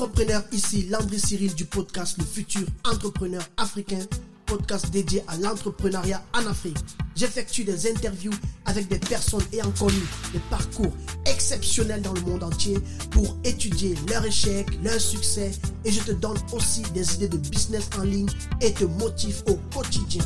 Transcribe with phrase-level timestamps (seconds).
[0.00, 3.98] Afropreneur, ici Landry Cyril du podcast Le futur entrepreneur africain,
[4.46, 6.78] podcast dédié à l'entrepreneuriat en Afrique.
[7.14, 8.32] J'effectue des interviews
[8.64, 10.00] avec des personnes ayant connu
[10.32, 10.90] des parcours
[11.26, 12.78] exceptionnels dans le monde entier
[13.10, 15.50] pour étudier leurs échecs, leurs succès
[15.84, 18.30] et je te donne aussi des idées de business en ligne
[18.62, 20.24] et te motive au quotidien.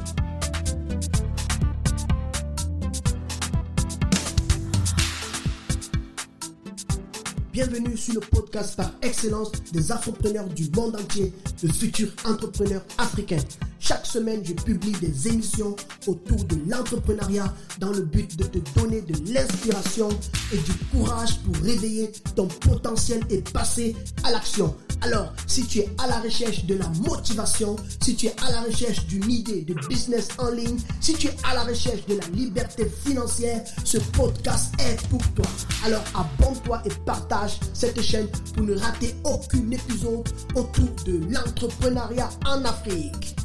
[7.55, 11.33] Bienvenue sur le podcast par excellence des entrepreneurs du monde entier,
[11.63, 13.39] le futur entrepreneur africain.
[13.87, 19.03] Chaque semaine, je publie des émissions autour de l'entrepreneuriat dans le but de te donner
[19.03, 20.09] de l'inspiration
[20.55, 24.75] et du courage pour réveiller ton potentiel et passer à l'action.
[25.03, 28.63] Alors, si tu es à la recherche de la motivation, si tu es à la
[28.63, 32.27] recherche d'une idée de business en ligne, si tu es à la recherche de la
[32.29, 35.45] liberté financière, ce podcast est pour toi.
[35.85, 42.65] Alors, abonne-toi et partage cette chaîne pour ne rater aucun épisode autour de l'entrepreneuriat en
[42.65, 43.37] Afrique.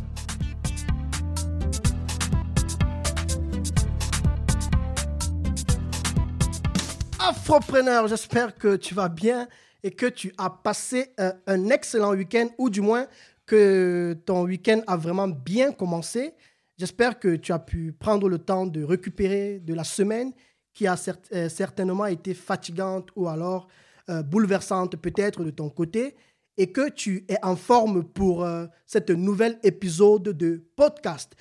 [7.30, 9.48] Afropreneur, j'espère que tu vas bien
[9.84, 13.06] et que tu as passé euh, un excellent week-end ou du moins
[13.46, 16.34] que ton week-end a vraiment bien commencé.
[16.76, 20.32] J'espère que tu as pu prendre le temps de récupérer de la semaine
[20.74, 20.96] qui a
[21.34, 23.68] euh, certainement été fatigante ou alors
[24.10, 26.16] euh, bouleversante peut-être de ton côté
[26.58, 28.46] et que tu es en forme pour
[28.88, 31.36] cette nouvel épisode de podcast.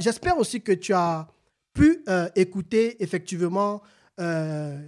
[0.00, 1.28] J'espère aussi que tu as
[1.72, 3.80] pu écouter effectivement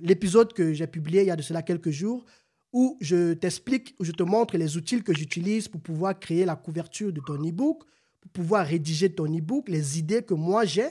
[0.02, 2.24] l'épisode que j'ai publié il y a de cela quelques jours
[2.72, 6.56] où je t'explique, où je te montre les outils que j'utilise pour pouvoir créer la
[6.56, 7.84] couverture de ton e-book,
[8.20, 10.88] pour pouvoir rédiger ton e-book, les idées que moi j'ai,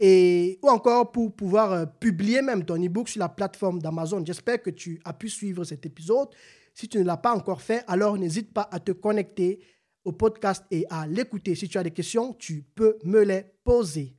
[0.00, 4.24] et, ou encore pour pouvoir euh, publier même ton e-book sur la plateforme d'Amazon.
[4.24, 6.28] J'espère que tu as pu suivre cet épisode.
[6.74, 9.60] Si tu ne l'as pas encore fait, alors n'hésite pas à te connecter
[10.04, 11.54] au podcast et à l'écouter.
[11.54, 14.16] Si tu as des questions, tu peux me les poser.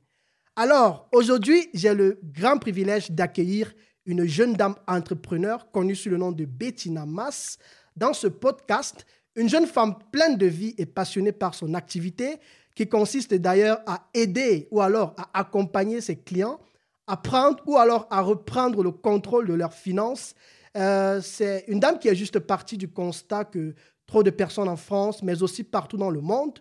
[0.58, 3.74] Alors, aujourd'hui, j'ai le grand privilège d'accueillir
[4.06, 7.58] une jeune dame entrepreneur connue sous le nom de Bettina Mass.
[7.94, 12.38] Dans ce podcast, une jeune femme pleine de vie et passionnée par son activité,
[12.74, 16.58] qui consiste d'ailleurs à aider ou alors à accompagner ses clients
[17.06, 20.34] à prendre ou alors à reprendre le contrôle de leurs finances.
[20.76, 23.74] Euh, c'est une dame qui est juste partie du constat que
[24.06, 26.58] trop de personnes en France, mais aussi partout dans le monde,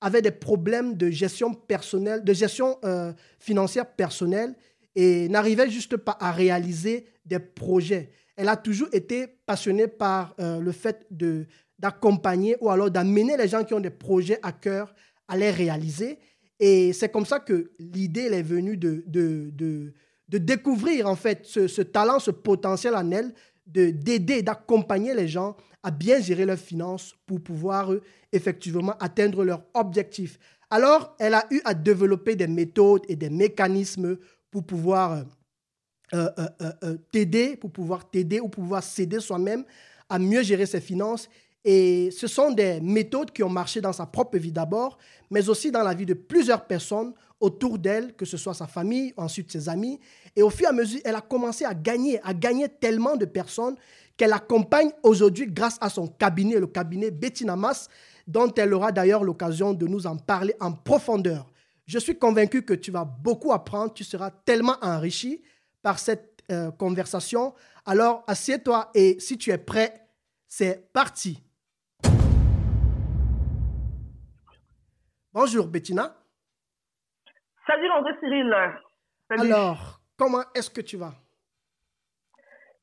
[0.00, 4.54] avaient des problèmes de gestion personnelle, de gestion euh, financière personnelle
[4.94, 8.10] et n'arrivait juste pas à réaliser des projets.
[8.36, 11.46] Elle a toujours été passionnée par euh, le fait de,
[11.78, 14.94] d'accompagner ou alors d'amener les gens qui ont des projets à cœur
[15.26, 16.18] à les réaliser.
[16.60, 21.68] Et c'est comme ça que l'idée est venue de, de, de, découvrir en fait ce,
[21.68, 23.32] ce talent, ce potentiel en elle,
[23.66, 25.56] de, d'aider, d'accompagner les gens
[25.88, 27.90] à bien gérer leurs finances pour pouvoir
[28.30, 30.38] effectivement atteindre leurs objectifs.
[30.68, 34.18] Alors, elle a eu à développer des méthodes et des mécanismes
[34.50, 35.24] pour pouvoir
[36.12, 39.64] euh, euh, euh, t'aider, pour pouvoir t'aider ou pouvoir s'aider soi-même
[40.10, 41.26] à mieux gérer ses finances.
[41.64, 44.98] Et ce sont des méthodes qui ont marché dans sa propre vie d'abord,
[45.30, 49.14] mais aussi dans la vie de plusieurs personnes autour d'elle, que ce soit sa famille,
[49.16, 49.98] ensuite ses amis.
[50.36, 53.24] Et au fur et à mesure, elle a commencé à gagner, à gagner tellement de
[53.24, 53.76] personnes
[54.18, 57.88] qu'elle accompagne aujourd'hui grâce à son cabinet, le cabinet Bettina Mas,
[58.26, 61.46] dont elle aura d'ailleurs l'occasion de nous en parler en profondeur.
[61.86, 65.40] Je suis convaincu que tu vas beaucoup apprendre, tu seras tellement enrichi
[65.82, 67.54] par cette euh, conversation.
[67.86, 70.06] Alors, assieds-toi et si tu es prêt,
[70.46, 71.42] c'est parti.
[75.32, 76.16] Bonjour Bettina.
[77.66, 78.52] Salut André Cyril.
[79.30, 81.14] Alors, comment est-ce que tu vas?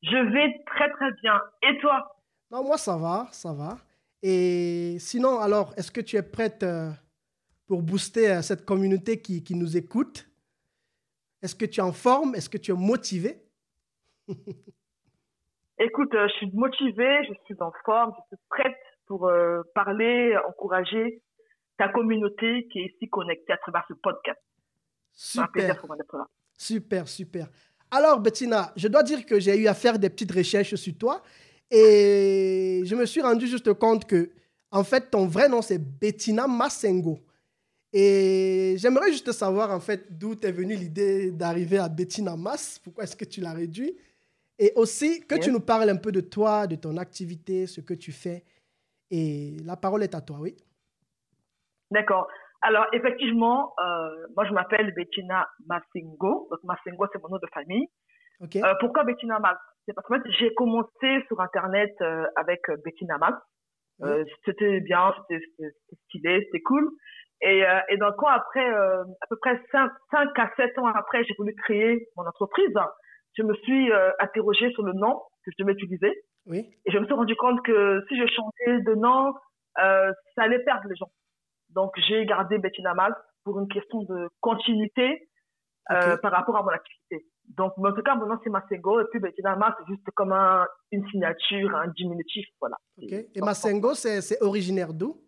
[0.04, 1.42] Je vais très très bien.
[1.64, 2.16] Et toi?
[2.52, 3.78] Non, moi ça va, ça va.
[4.28, 6.90] Et sinon, alors, est-ce que tu es prête euh,
[7.68, 10.28] pour booster euh, cette communauté qui, qui nous écoute?
[11.44, 12.34] Est-ce que tu es en forme?
[12.34, 13.38] Est-ce que tu es motivé?
[15.78, 19.30] Écoute, euh, je suis motivée, je suis en forme, je suis prête pour
[19.76, 21.22] parler, encourager
[21.78, 24.40] ta communauté qui est ici connectée à travers ce podcast.
[25.14, 25.80] Super.
[26.58, 27.48] Super, super.
[27.96, 31.24] Alors, Bettina, je dois dire que j'ai eu à faire des petites recherches sur toi
[31.72, 34.32] et je me suis rendu juste compte que,
[34.70, 37.18] en fait, ton vrai nom, c'est Bettina Massengo.
[37.94, 42.82] Et j'aimerais juste savoir, en fait, d'où est venue l'idée d'arriver à Bettina Mass?
[42.84, 43.96] Pourquoi est-ce que tu l'as réduit?
[44.60, 47.94] Et aussi, que tu nous parles un peu de toi, de ton activité, ce que
[47.94, 48.44] tu fais.
[49.10, 50.54] Et la parole est à toi, oui.
[51.90, 52.28] D'accord.
[52.66, 56.48] Alors, effectivement, euh, moi, je m'appelle Bettina Massingo.
[56.50, 57.88] Donc, Massingo, c'est mon nom de famille.
[58.42, 58.56] Ok.
[58.56, 63.36] Euh, pourquoi Bettina Mass C'est parce que j'ai commencé sur Internet euh, avec Bettina Mass.
[64.46, 65.46] c'était bien, c'était
[66.08, 66.90] stylé, c'était cool.
[67.42, 71.54] Et, et donc, après, à peu près 5, 5 à 7 ans après, j'ai voulu
[71.54, 72.74] créer mon entreprise.
[73.38, 76.24] Je me suis interrogée sur le nom que je devais utiliser.
[76.48, 76.66] Oui.
[76.86, 79.34] Et je me suis rendu compte que si je chantais de nom,
[79.76, 81.12] ça allait perdre les gens.
[81.76, 83.14] Donc, j'ai gardé Bettina Mal
[83.44, 85.30] pour une question de continuité
[85.92, 87.28] euh, par rapport à mon activité.
[87.50, 89.02] Donc, en tout cas, maintenant, c'est Masengo.
[89.02, 92.48] Et puis, Bettina Mal, c'est juste comme un, une signature, un diminutif.
[92.60, 92.78] Voilà.
[92.98, 93.30] Okay.
[93.36, 95.22] Et Masengo, c'est originaire d'où?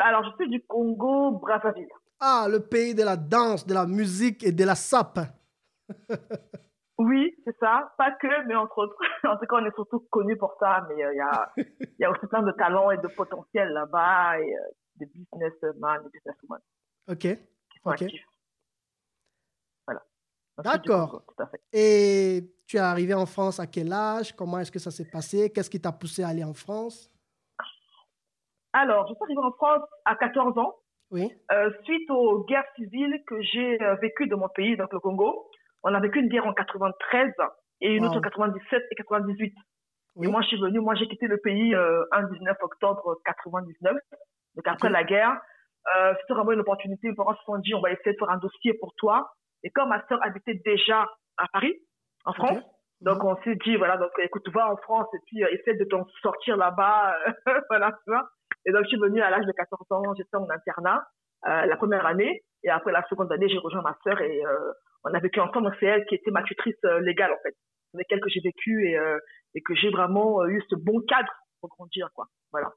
[0.00, 1.88] Alors, je suis du Congo, Brazzaville.
[2.20, 5.18] Ah, le pays de la danse, de la musique et de la sape.
[7.02, 7.94] Oui, c'est ça.
[7.96, 8.96] Pas que, mais entre autres.
[9.24, 10.86] En tout cas, on est surtout connu pour ça.
[10.86, 11.52] Mais euh, il y, a,
[11.98, 14.38] y a aussi plein de talents et de potentiel là-bas.
[14.38, 14.58] Et euh,
[15.00, 16.60] des businessmen, des businesswomen.
[17.08, 17.26] Ok.
[17.84, 18.04] ok.
[19.86, 20.02] Voilà.
[20.58, 21.22] D'accord.
[21.72, 24.34] Et tu es arrivé en France à quel âge?
[24.36, 25.50] Comment est-ce que ça s'est passé?
[25.50, 27.10] Qu'est-ce qui t'a poussé à aller en France?
[28.72, 30.76] Alors, je suis arrivée en France à 14 ans.
[31.10, 31.28] Oui.
[31.50, 35.50] Euh, suite aux guerres civiles que j'ai euh, vécues dans mon pays, donc le Congo.
[35.82, 37.32] On a vécu une guerre en 93
[37.80, 39.54] et une autre en 97 et 98.
[40.22, 43.96] Et moi, je suis venue, moi, j'ai quitté le pays euh, un 19 octobre 99.
[44.56, 45.40] Donc après la guerre,
[45.96, 47.08] euh, c'était vraiment une opportunité.
[47.08, 49.32] Les parents se sont dit, on va essayer de faire un dossier pour toi.
[49.62, 51.74] Et comme ma sœur habitait déjà à Paris,
[52.24, 52.62] en France,
[53.00, 55.84] donc on s'est dit, voilà, donc écoute, va en France et puis euh, essaie de
[55.84, 57.16] t'en sortir là-bas.
[57.70, 58.28] voilà, tu vois.
[58.66, 61.02] Et donc je suis venue à l'âge de 14 ans, j'étais en internat
[61.46, 62.42] euh, la première année.
[62.62, 64.72] Et après la seconde année, j'ai rejoint ma sœur et euh,
[65.04, 65.74] on a vécu ensemble.
[65.80, 67.54] C'est elle qui était ma tutrice euh, légale, en fait,
[67.94, 69.18] avec elle que j'ai vécu et, euh,
[69.54, 72.26] et que j'ai vraiment eu ce bon cadre pour grandir, quoi.
[72.52, 72.70] Voilà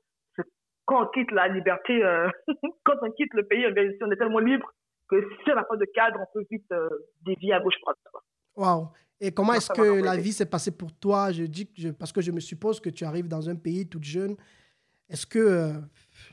[0.85, 2.30] quand on quitte la liberté, euh,
[2.83, 3.65] quand on quitte le pays,
[4.01, 4.71] on est tellement libre
[5.09, 6.89] que si on n'a pas de cadre, on peut vite euh,
[7.21, 7.97] dévier à gauche droite.
[8.56, 8.89] Waouh!
[9.19, 11.31] Et comment est-ce que la vie s'est passée pour toi?
[11.31, 14.35] Je dis parce que je me suppose que tu arrives dans un pays toute jeune.
[15.09, 15.74] Est-ce que euh,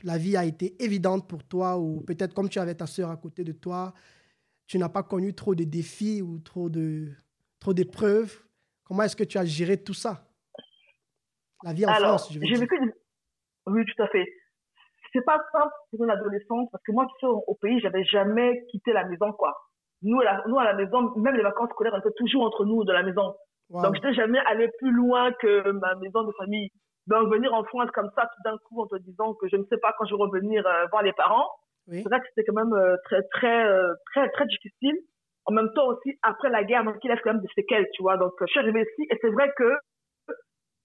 [0.03, 3.17] la vie a été évidente pour toi ou peut-être comme tu avais ta sœur à
[3.17, 3.93] côté de toi,
[4.67, 7.09] tu n'as pas connu trop de défis ou trop de
[7.59, 8.41] trop d'épreuves?
[8.83, 10.27] Comment est-ce que tu as géré tout ça?
[11.63, 12.67] La vie en France, je veux dire.
[13.67, 14.25] Oui, tout à fait
[15.13, 18.65] c'est pas simple pour une adolescente parce que moi, tu sais, au, pays, j'avais jamais
[18.71, 19.53] quitté la maison, quoi.
[20.03, 22.65] Nous, à la, nous, à la maison, même les vacances scolaires, on était toujours entre
[22.65, 23.35] nous de la maison.
[23.69, 26.69] Donc, je n'étais jamais allé plus loin que ma maison de famille.
[27.07, 29.63] Donc, venir en France comme ça, tout d'un coup, en te disant que je ne
[29.65, 31.47] sais pas quand je vais revenir euh, voir les parents,
[31.89, 34.97] c'est vrai que c'était quand même euh, très, très, euh, très, très difficile.
[35.45, 38.01] En même temps aussi, après la guerre, donc il laisse quand même des séquelles, tu
[38.03, 38.17] vois.
[38.17, 39.73] Donc, je suis arrivée ici et c'est vrai que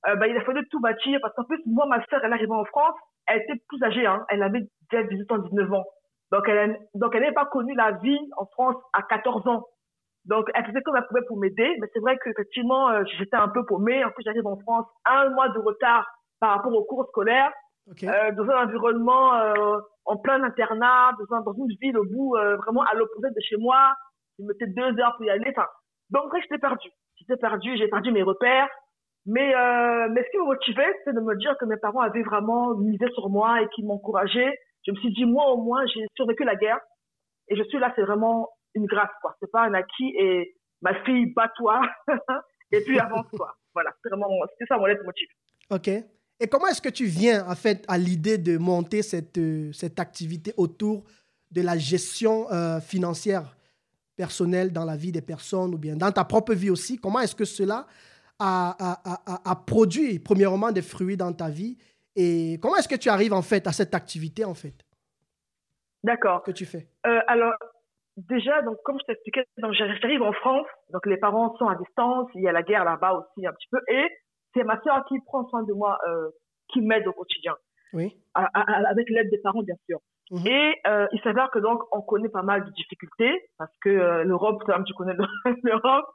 [0.07, 2.65] bah, il a fallu tout bâtir parce qu'en plus, moi, ma sœur, elle arrivée en
[2.65, 2.95] France
[3.27, 4.25] elle était plus âgée, hein.
[4.29, 5.85] elle avait déjà 18 ans, 19 ans.
[6.33, 9.65] Donc, elle donc elle n'avait pas connu la vie en France à 14 ans.
[10.25, 13.49] Donc, elle faisait comme elle pouvait pour m'aider, mais c'est vrai qu'effectivement, euh, j'étais un
[13.49, 14.05] peu paumée.
[14.05, 16.07] En plus, j'arrive en France un mois de retard
[16.41, 17.53] par rapport aux cours scolaires,
[18.03, 22.57] euh, dans un environnement euh, en plein internat, dans, dans, une ville au bout, euh,
[22.57, 23.95] vraiment à l'opposé de chez moi.
[24.39, 25.53] Je mettais deux heures pour y aller.
[25.57, 25.69] Enfin,
[26.11, 26.91] donc, j'étais perdue.
[27.17, 28.69] J'étais perdue, j'ai perdu mes repères.
[29.27, 32.23] Mais, euh, mais ce qui me motivait, c'est de me dire que mes parents avaient
[32.23, 34.57] vraiment misé sur moi et qu'ils m'encourageaient.
[34.87, 36.79] Je me suis dit, moi au moins, j'ai survécu la guerre
[37.49, 39.35] et je suis là, c'est vraiment une grâce, quoi.
[39.41, 41.81] C'est pas un acquis et ma fille, bat-toi
[42.73, 43.53] et puis avance, quoi.
[43.75, 45.29] Voilà, c'est vraiment, c'était ça mon motif.
[45.71, 45.89] Ok.
[46.39, 49.99] Et comment est-ce que tu viens, en fait, à l'idée de monter cette, euh, cette
[49.99, 51.05] activité autour
[51.51, 53.57] de la gestion euh, financière
[54.17, 56.99] personnelle dans la vie des personnes ou bien dans ta propre vie aussi?
[56.99, 57.87] Comment est-ce que cela
[58.39, 61.79] a, produit, premièrement, des fruits dans ta vie
[62.15, 64.75] Et comment est-ce que tu arrives, en fait, à cette activité, en fait
[66.03, 66.43] D'accord.
[66.43, 66.87] Que tu fais?
[67.07, 67.55] Euh, Alors,
[68.17, 72.43] déjà, donc, comme je t'expliquais, j'arrive en France, donc les parents sont à distance, il
[72.43, 74.07] y a la guerre là-bas aussi un petit peu, et
[74.55, 76.31] c'est ma soeur qui prend soin de moi, euh,
[76.69, 77.55] qui m'aide au quotidien.
[77.93, 78.17] Oui.
[78.35, 80.01] avec l'aide des parents, bien sûr.
[80.31, 80.47] Mhm.
[80.47, 83.89] Et euh, il s'avère que donc on connaît pas mal de difficultés parce que
[84.25, 85.15] l'Europe, tu connais
[85.63, 86.07] l'Europe.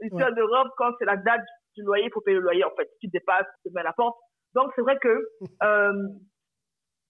[0.00, 1.44] Ici en Europe, quand c'est la date
[1.78, 2.88] du loyer, il faut payer le loyer, en fait.
[2.94, 4.16] Si tu dépasses, tu te mets à la porte.
[4.54, 5.08] Donc, c'est vrai que
[5.62, 6.08] euh,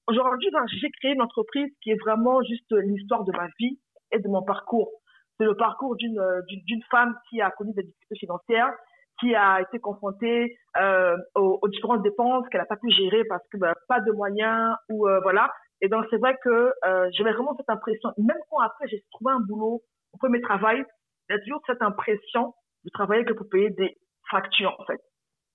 [0.06, 3.78] aujourd'hui, ben, j'ai créé une entreprise qui est vraiment juste l'histoire de ma vie
[4.12, 4.90] et de mon parcours.
[5.38, 8.72] C'est le parcours d'une d'une femme qui a connu des difficultés financières,
[9.20, 13.46] qui a été confrontée euh, aux, aux, différentes dépenses qu'elle n'a pas pu gérer parce
[13.52, 15.52] que ben, pas de moyens ou euh, voilà.
[15.80, 19.32] Et donc c'est vrai que euh, j'avais vraiment cette impression, même quand après j'ai trouvé
[19.32, 19.82] un boulot,
[20.12, 20.84] au premier travail,
[21.28, 23.96] il y a toujours cette impression de travailler que pour payer des
[24.30, 25.00] facture, en fait.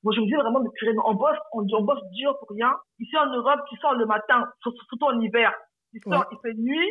[0.04, 2.74] Moi, je me dis vraiment, de purée, on bosse, on, on bosse dur pour rien.
[3.00, 5.54] Ici, en Europe, tu sors le matin, surtout en hiver.
[5.94, 6.90] Tu sors, il fait nuit,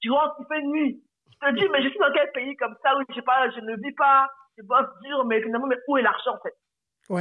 [0.00, 1.02] tu rentres, il fait nuit.
[1.30, 3.48] Tu te dis, mais je suis dans quel pays comme ça où je sais pas,
[3.50, 6.54] je ne vis pas, je bosse dur, mais finalement, mais où est l'argent, en fait?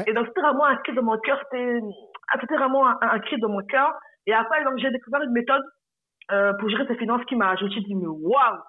[0.08, 1.40] Et donc, c'était vraiment un cri de mon cœur.
[1.52, 3.94] C'était vraiment un, cri de mon cœur.
[4.28, 5.64] Et après, donc, j'ai découvert une méthode
[6.32, 8.60] euh, pour gérer ses finances qui m'a, je me suis dit, mais waouh,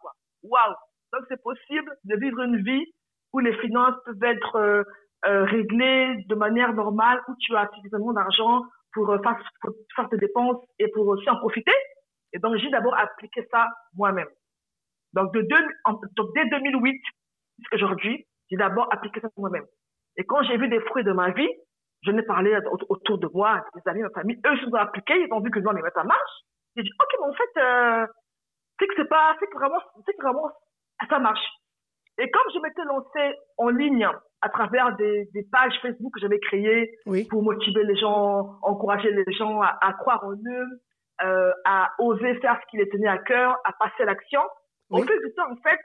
[0.45, 0.75] waouh.
[1.13, 2.85] Donc, c'est possible de vivre une vie
[3.33, 4.83] où les finances peuvent être euh,
[5.27, 8.63] euh, réglées de manière normale, où tu as suffisamment d'argent
[8.93, 11.75] pour, faire, pour faire tes dépenses et pour aussi en profiter.
[12.33, 14.29] Et donc, j'ai d'abord appliqué ça moi-même.
[15.13, 15.69] Donc, de deux,
[16.17, 17.03] donc, dès 2008
[17.59, 19.67] jusqu'à aujourd'hui, j'ai d'abord appliqué ça moi-même.
[20.17, 21.49] Et quand j'ai vu des fruits de ma vie,
[22.03, 22.57] je n'ai parlé
[22.89, 25.59] autour de moi, des amis, ma famille, eux, ils ont appliqué, ils ont vu que
[25.59, 26.41] non, mais ça marche.
[26.77, 28.07] J'ai dit, OK, mais en fait, euh,
[28.79, 30.51] c'est que c'est pas, c'est que vraiment, c'est que vraiment,
[31.09, 31.47] ça marche.
[32.21, 34.07] Et comme je m'étais lancée en ligne
[34.43, 36.95] à travers des, des pages Facebook que j'avais créées
[37.31, 40.67] pour motiver les gens, encourager les gens à, à croire en eux,
[41.23, 44.43] euh, à oser faire ce qui les tenait à cœur, à passer à l'action,
[44.91, 45.81] au fil du temps, en fait,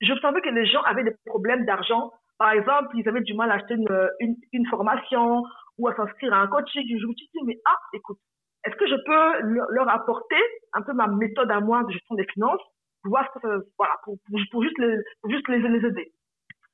[0.00, 2.12] je savais que les gens avaient des problèmes d'argent.
[2.38, 3.88] Par exemple, ils avaient du mal à acheter une,
[4.20, 5.42] une, une formation
[5.78, 6.82] ou à s'inscrire à un coaching.
[6.88, 8.18] Je me suis dit, mais ah, écoute,
[8.64, 10.42] est-ce que je peux leur apporter
[10.72, 12.60] un peu ma méthode à moi de gestion des finances?
[13.08, 14.16] Que voilà, pour,
[14.50, 16.12] pour, juste les, pour juste les, les aider.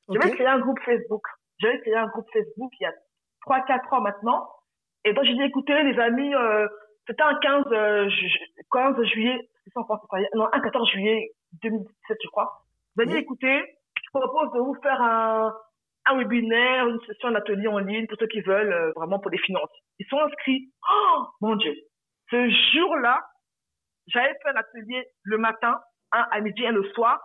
[0.08, 0.20] Okay.
[0.20, 1.22] J'avais créé un groupe Facebook.
[1.58, 2.92] J'avais créé un groupe Facebook il y a
[3.46, 4.48] 3-4 ans maintenant.
[5.04, 6.66] Et donc, j'ai dit, écoutez, les amis, euh,
[7.06, 8.10] c'était un 15, euh,
[8.72, 9.50] 15 juillet,
[10.34, 11.30] non, un 14 juillet
[11.62, 12.64] 2017, je crois.
[12.96, 13.62] Vous allez écouter,
[14.02, 15.52] je propose de vous faire un,
[16.06, 19.30] un webinaire, une session, un atelier en ligne pour ceux qui veulent euh, vraiment pour
[19.30, 19.70] les finances.
[19.98, 20.70] Ils sont inscrits.
[20.90, 21.74] Oh, mon Dieu.
[22.30, 23.20] Ce jour-là,
[24.06, 25.80] j'avais fait un atelier le matin,
[26.14, 27.20] un à midi et le soir.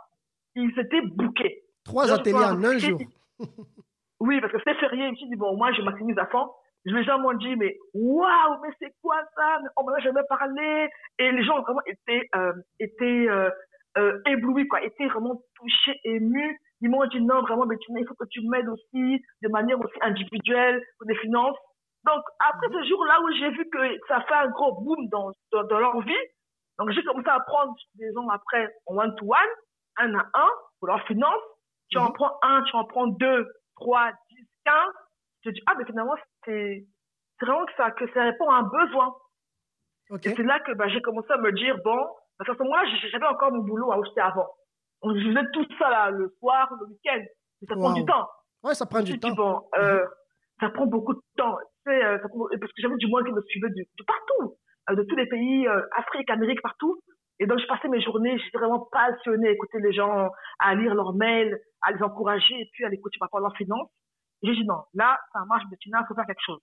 [0.56, 1.64] Ils étaient bouqués.
[1.86, 3.00] Trois ateliers en un jour.
[4.20, 5.06] oui, parce que c'était férié.
[5.06, 6.50] Je me suis dit, bon, moi, je maximise à fond.
[6.86, 9.60] Les gens m'ont dit, mais waouh, mais c'est quoi ça?
[9.78, 10.90] On m'en a jamais parlé.
[11.20, 13.50] Et les gens vraiment étaient, euh, étaient euh,
[13.98, 16.58] euh, ébloui, quoi, était vraiment touché, ému.
[16.82, 19.80] Ils m'ont dit non, vraiment, mais tu, il faut que tu m'aides aussi de manière
[19.80, 21.58] aussi individuelle pour des finances.
[22.06, 25.80] Donc, après ce jour-là où j'ai vu que ça fait un gros boom dans, dans,
[25.80, 26.14] leur vie,
[26.80, 29.38] donc j'ai commencé à prendre des gens après en one-to-one,
[29.98, 31.44] un à un, pour leurs finances.
[31.90, 32.14] Tu en mhm.
[32.14, 34.94] prends un, tu en prends deux, trois, dix, quinze.
[35.44, 36.86] Je dis, ah, mais finalement, c'est
[37.42, 39.14] vraiment que ça, que ça répond à un besoin.
[40.24, 42.00] Et c'est là que bah, j'ai commencé à me dire, bon,
[42.38, 44.48] parce qu'à ce moment-là, j'avais encore mon boulot à aussi avant.
[45.04, 47.24] Donc, je faisais tout ça là, le soir, le week-end.
[47.68, 48.28] Ça prend du temps.
[48.64, 49.32] Ouais, ça prend du temps.
[49.32, 50.06] bon, euh,
[50.60, 51.58] ça prend beaucoup de temps.
[51.86, 52.48] Tu sais, euh, prend...
[52.60, 54.58] Parce que j'avais du monde qui me suivait de, de partout,
[54.96, 57.00] de tous les pays, euh, Afrique, Amérique, partout.
[57.40, 60.30] Et donc, je passais mes journées, j'étais vraiment passionnée à écouter les gens,
[60.60, 63.44] à lire leurs mails, à les encourager et puis à les écouter par rapport à
[63.44, 63.90] leurs finances.
[64.44, 66.60] J'ai dit non, là, ça marche, mais il faut faire quelque chose.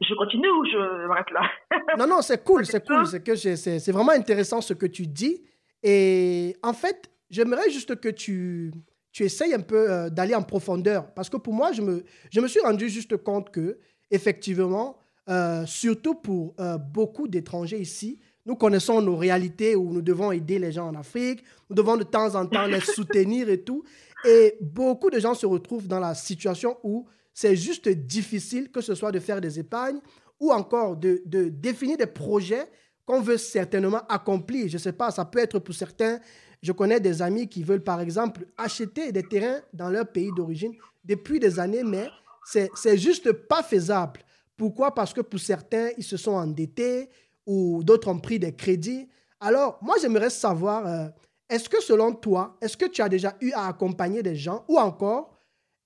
[0.00, 1.42] Je continue ou je m'arrête là?
[1.98, 3.06] Non, non, c'est cool, c'est cool.
[3.06, 5.44] C'est que c'est vraiment intéressant ce que tu dis.
[5.82, 8.72] Et en fait, j'aimerais juste que tu,
[9.12, 11.12] tu essayes un peu euh, d'aller en profondeur.
[11.14, 13.78] Parce que pour moi, je me, je me suis rendu juste compte que,
[14.10, 14.96] effectivement,
[15.28, 20.58] euh, surtout pour euh, beaucoup d'étrangers ici, nous connaissons nos réalités où nous devons aider
[20.58, 23.84] les gens en Afrique, nous devons de temps en temps les soutenir et tout.
[24.24, 28.94] Et beaucoup de gens se retrouvent dans la situation où c'est juste difficile, que ce
[28.94, 30.00] soit de faire des épargnes
[30.40, 32.66] ou encore de, définir des projets
[33.06, 34.68] qu'on veut certainement accomplir.
[34.68, 36.18] Je ne sais pas, ça peut être pour certains.
[36.62, 40.72] Je connais des amis qui veulent, par exemple, acheter des terrains dans leur pays d'origine
[41.04, 42.08] depuis des années, mais
[42.44, 44.20] c'est juste pas faisable.
[44.56, 44.94] Pourquoi?
[44.94, 47.08] Parce que pour certains, ils se sont endettés
[47.46, 49.08] ou d'autres ont pris des crédits.
[49.40, 51.08] Alors, moi, j'aimerais savoir, euh,
[51.48, 54.78] est-ce que selon toi, est-ce que tu as déjà eu à accompagner des gens ou
[54.78, 55.36] encore,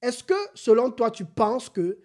[0.03, 1.99] est-ce que, selon toi, tu penses que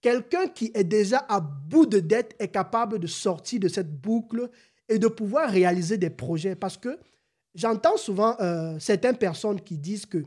[0.00, 4.50] quelqu'un qui est déjà à bout de dette est capable de sortir de cette boucle
[4.88, 6.56] et de pouvoir réaliser des projets?
[6.56, 6.98] Parce que
[7.54, 10.24] j'entends souvent euh, certaines personnes qui disent que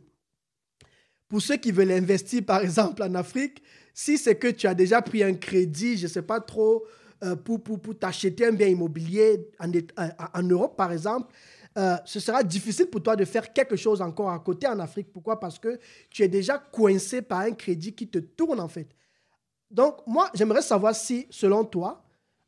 [1.28, 3.62] pour ceux qui veulent investir, par exemple, en Afrique,
[3.94, 6.86] si c'est que tu as déjà pris un crédit, je ne sais pas trop,
[7.24, 9.70] euh, pour, pour, pour t'acheter un bien immobilier en,
[10.34, 11.34] en Europe, par exemple,
[11.78, 15.12] euh, ce sera difficile pour toi de faire quelque chose encore à côté en Afrique.
[15.14, 15.40] Pourquoi?
[15.40, 15.80] Parce que
[16.10, 18.90] tu es déjà coincé par un crédit qui te tourne en fait.
[19.70, 22.04] Donc, moi, j'aimerais savoir si, selon toi,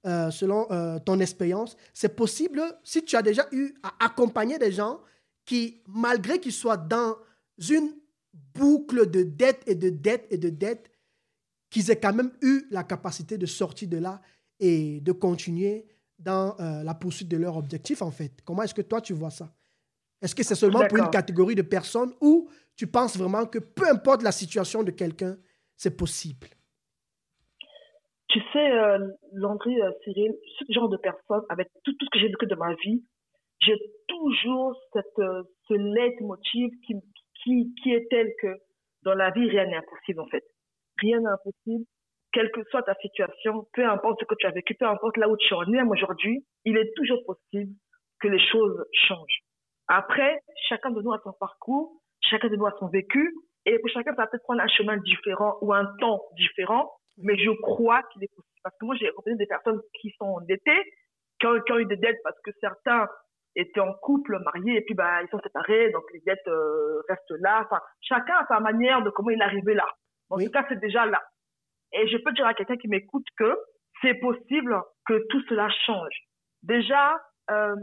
[0.08, 4.72] euh, selon euh, ton expérience, c'est possible, si tu as déjà eu à accompagner des
[4.72, 5.00] gens
[5.46, 7.16] qui, malgré qu'ils soient dans
[7.70, 7.94] une
[8.56, 10.90] boucle de dette et de dette et de dette,
[11.72, 14.22] qu'ils aient quand même eu la capacité de sortir de là
[14.60, 15.88] et de continuer
[16.20, 18.42] dans euh, la poursuite de leur objectif, en fait.
[18.46, 19.52] Comment est-ce que toi, tu vois ça?
[20.22, 23.90] Est-ce que c'est seulement pour une catégorie de personnes ou tu penses vraiment que peu
[23.90, 25.36] importe la situation de quelqu'un,
[25.76, 26.48] c'est possible?
[28.28, 29.00] Tu sais, euh,
[29.34, 32.56] Landry, euh, Cyril, ce genre de personnes, avec tout, tout ce que j'ai vécu de
[32.56, 33.04] ma vie,
[33.62, 36.94] j'ai toujours cette, euh, ce leitmotiv qui,
[37.44, 38.56] qui, qui est tel que
[39.04, 40.44] dans la vie, rien n'est impossible, en fait.
[41.02, 41.86] Rien n'est impossible.
[42.32, 45.28] Quelle que soit ta situation, peu importe ce que tu as vécu, peu importe là
[45.28, 47.74] où tu en es aujourd'hui, il est toujours possible
[48.22, 49.42] que les choses changent.
[49.88, 50.40] Après,
[50.70, 51.92] chacun de nous a son parcours,
[52.22, 53.34] chacun de nous a son vécu,
[53.66, 57.38] et pour chacun, ça va peut-être prendre un chemin différent ou un temps différent, mais
[57.38, 58.60] je crois qu'il est possible.
[58.64, 60.82] Parce que moi, j'ai rencontré des personnes qui sont endettées,
[61.40, 63.08] qui ont, qui ont eu des dettes parce que certains
[63.56, 67.42] étaient en couple, mariés, et puis bah, ils sont séparés, donc les dettes euh, restent
[67.42, 67.64] là.
[67.66, 69.88] Enfin, chacun a sa manière de comment il est arrivé là.
[70.32, 71.22] En tout cas, c'est déjà là.
[71.94, 73.58] Et je peux dire à quelqu'un qui m'écoute que
[74.02, 76.14] c'est possible que tout cela change.
[76.64, 77.20] Déjà,
[77.50, 77.76] euh,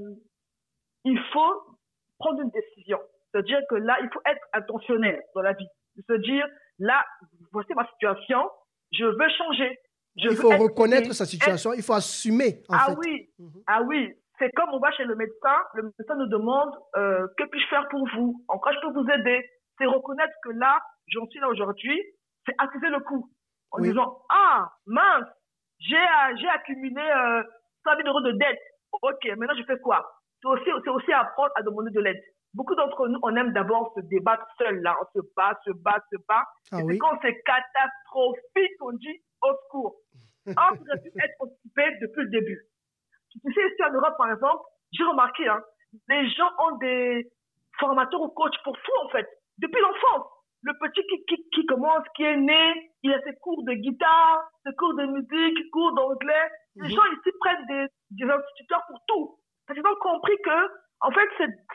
[1.04, 1.76] il faut
[2.18, 2.98] prendre une décision.
[3.30, 5.68] C'est-à-dire que là, il faut être intentionnel dans la vie.
[6.08, 6.46] Se dire,
[6.78, 7.04] là,
[7.52, 8.48] voici ma situation,
[8.92, 9.78] je veux changer.
[10.16, 12.62] il faut reconnaître sa situation, il faut assumer.
[12.68, 13.62] En ah oui, mhm.
[13.66, 17.44] ah oui, c'est comme on va chez le médecin, le médecin nous demande euh, que
[17.44, 19.44] puis-je faire pour vous, en quoi je peux vous aider?
[19.78, 22.00] C'est reconnaître que là, j'en suis là aujourd'hui,
[22.48, 23.28] c'est accuser le coup
[23.70, 25.28] en disant ah mince,
[25.78, 25.96] j'ai
[26.40, 27.42] j'ai accumulé euh,
[27.84, 28.58] 100 000 euros de dette.
[29.02, 30.04] Ok, maintenant je fais quoi
[30.42, 32.20] C'est aussi c'est aussi apprendre à demander de l'aide.
[32.54, 36.02] Beaucoup d'entre nous, on aime d'abord se débattre seul là, on se bat, se bat,
[36.10, 36.44] se bat.
[36.72, 39.96] Ah et quand c'est catastrophique, on dit au secours.
[40.48, 42.58] On pourrait pu être occupé depuis le début.
[43.30, 44.62] Tu sais, ici en Europe, par exemple,
[44.92, 45.60] j'ai remarqué, hein,
[46.08, 47.30] les gens ont des
[47.78, 49.28] formateurs ou coachs pour tout, en fait,
[49.58, 50.26] depuis l'enfance.
[50.62, 54.42] Le petit qui, qui, qui, commence, qui est né, il a ses cours de guitare,
[54.66, 56.48] ses cours de musique, cours d'anglais.
[56.76, 56.94] Les mhm.
[56.94, 59.38] gens ici prennent des, des instituteurs pour tout.
[59.66, 60.68] Parce qu'ils ont compris que,
[61.00, 61.28] en fait,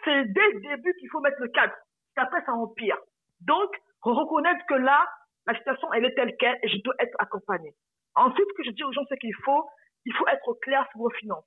[0.03, 1.73] c'est dès le début qu'il faut mettre le cadre.
[2.17, 2.97] Après, ça empire.
[3.41, 3.69] Donc,
[4.01, 5.07] reconnaître que là,
[5.47, 7.73] la situation, elle est telle qu'elle et je dois être accompagné.
[8.15, 9.65] Ensuite, ce que je dis aux gens, c'est qu'il faut
[10.05, 11.45] il faut être clair sur vos finances.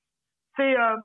[0.57, 0.97] C'est euh,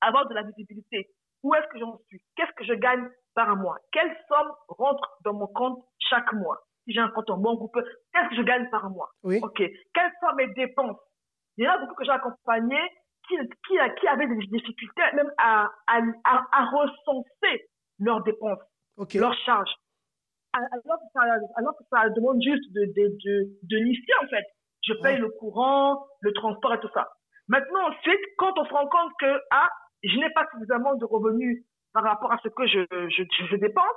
[0.00, 1.10] avoir de la visibilité.
[1.42, 2.22] Où est-ce que j'en suis?
[2.36, 6.58] Qu'est-ce que je gagne par mois Quelle somme rentre dans mon compte chaque mois?
[6.84, 9.10] Si j'ai un compte en banque, qu'est-ce que je gagne par mois?
[9.22, 9.38] Oui.
[9.42, 9.58] Ok.
[9.58, 10.98] Quelles sont mes dépenses?
[11.56, 12.88] Il y en a beaucoup que j'ai accompagnés
[13.28, 17.68] qui, qui, qui, avaient des difficultés même à, à, à, recenser
[18.00, 18.58] leurs dépenses,
[19.14, 19.72] leurs charges.
[20.52, 21.20] Alors que, ça,
[21.56, 24.44] alors que ça demande juste de, de, de, de lister, en fait
[24.82, 27.08] je paye le courant, le transport et tout ça.
[27.48, 29.68] Maintenant, ensuite, quand on se rend compte que, ah,
[30.02, 33.96] je n'ai pas suffisamment de revenus par rapport à ce que je, je, je dépense,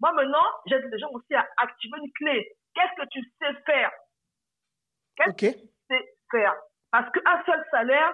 [0.00, 2.48] moi maintenant, j'aide les gens aussi à activer une clé.
[2.74, 3.90] Qu'est-ce que tu sais faire?
[5.16, 6.54] Qu'est-ce que tu sais faire?
[6.90, 8.12] Parce qu'un seul salaire,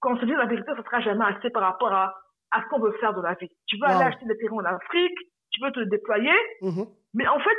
[0.00, 2.14] quand on se dit la vérité, ne sera jamais assez par rapport à,
[2.50, 3.48] à ce qu'on veut faire de la vie.
[3.66, 5.18] Tu veux aller acheter des terrains en Afrique,
[5.50, 6.88] tu veux te déployer, mm-hmm.
[7.14, 7.58] mais en fait,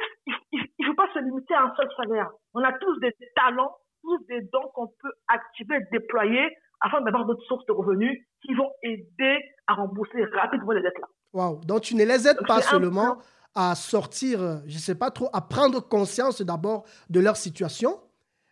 [0.52, 2.30] il ne faut pas se limiter à un seul salaire.
[2.54, 7.44] On a tous des talents tous des dons qu'on peut activer, déployer afin d'avoir d'autres
[7.46, 11.08] sources de revenus qui vont aider à rembourser rapidement les dettes là.
[11.34, 11.62] Waouh!
[11.66, 13.18] Donc tu ne les aides pas seulement
[13.56, 18.00] à sortir, je ne sais pas trop, à prendre conscience d'abord de leur situation,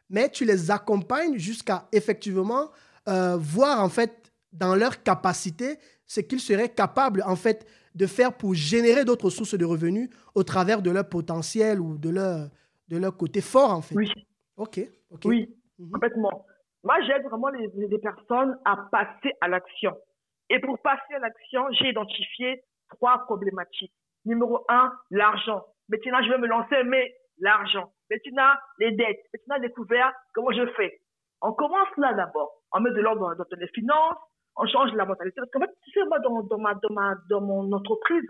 [0.09, 2.71] mais tu les accompagnes jusqu'à effectivement
[3.07, 7.65] euh, voir en fait dans leur capacité ce qu'ils seraient capables en fait
[7.95, 12.09] de faire pour générer d'autres sources de revenus au travers de leur potentiel ou de
[12.09, 12.49] leur,
[12.87, 13.95] de leur côté fort en fait.
[13.95, 14.11] Oui.
[14.57, 14.81] Ok.
[15.25, 15.91] Oui, mhm.
[15.91, 16.45] complètement.
[16.83, 19.95] Moi, j'aide vraiment les, les, personnes à passer à l'action.
[20.49, 23.93] Et pour passer à l'action, j'ai identifié trois problématiques.
[24.25, 25.63] Numéro un, l'argent.
[25.89, 27.91] Bettina, je vais me lancer, mais l'argent.
[28.09, 29.21] Bettina, les dettes.
[29.31, 31.01] Bettina, découvert, comment je fais?
[31.41, 32.51] On commence là d'abord.
[32.71, 34.17] On met de l'ordre dans, les finances,
[34.55, 35.39] on change la mentalité.
[35.39, 38.27] Parce qu'en fait, tu sais, moi, dans, dans, ma, dans, ma, dans mon entreprise,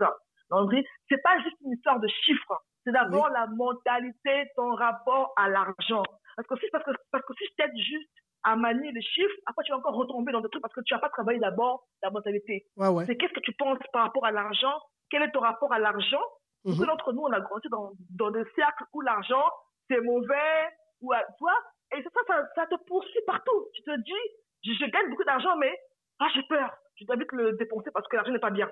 [1.08, 2.62] c'est pas juste une histoire de chiffres.
[2.84, 6.02] C'est d'abord la mentalité, ton rapport à l'argent.
[6.36, 8.10] Parce que si, parce que, parce que si je t'aide juste
[8.44, 10.94] à manier les chiffres, après tu vas encore retomber dans des trucs parce que tu
[10.94, 12.66] n'as pas travaillé d'abord la mentalité.
[13.06, 14.74] C'est qu'est-ce que tu penses par rapport à l'argent?
[15.10, 16.22] Quel est ton rapport à l'argent?
[16.64, 16.86] Beaucoup mhm.
[16.86, 19.44] d'entre nous, on a grandi dans, dans des cercles où l'argent,
[19.88, 20.68] c'est mauvais,
[21.00, 21.58] ou, tu vois,
[21.96, 23.68] et ça, ça, ça, te poursuit partout.
[23.74, 25.76] Tu te dis, je, gagne beaucoup d'argent, mais
[26.20, 26.72] ah, j'ai peur.
[26.96, 28.68] Je dois vite le dépenser parce que l'argent n'est pas bien.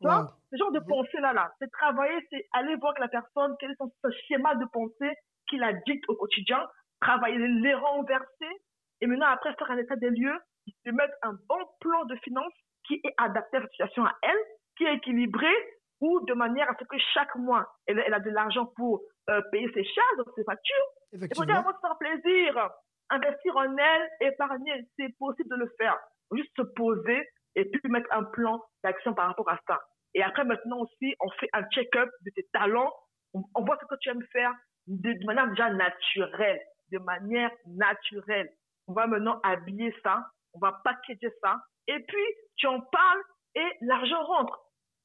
[0.00, 0.86] Tu vois, ce genre de mhm.
[0.86, 3.90] pensée-là, là, c'est travailler, c'est aller voir que la personne, quel est son
[4.28, 5.12] schéma de pensée
[5.48, 6.62] qui la dicte au quotidien,
[7.00, 8.52] travailler, les renverser,
[9.00, 10.38] et maintenant après faire un état des lieux,
[10.84, 12.52] de mettre un bon plan de finances
[12.86, 14.38] qui est adapté à la situation à elle,
[14.76, 15.52] qui est équilibré,
[16.00, 19.70] ou de manière à ce que chaque mois, elle, a de l'argent pour euh, payer
[19.72, 20.86] ses charges, ses factures.
[21.12, 22.70] Et pour dire, se faire plaisir,
[23.10, 25.98] investir en elle, épargner, c'est possible de le faire.
[26.32, 29.80] Juste se poser et puis mettre un plan d'action par rapport à ça.
[30.14, 32.92] Et après, maintenant aussi, on fait un check-up de tes talents.
[33.32, 34.52] On, voit ce que tu aimes faire
[34.86, 36.60] de manière déjà naturelle
[36.92, 38.50] de manière naturelle.
[38.86, 41.56] On va maintenant habiller ça, on va packager ça,
[41.88, 42.24] et puis
[42.56, 43.22] tu en parles
[43.54, 44.60] et l'argent rentre.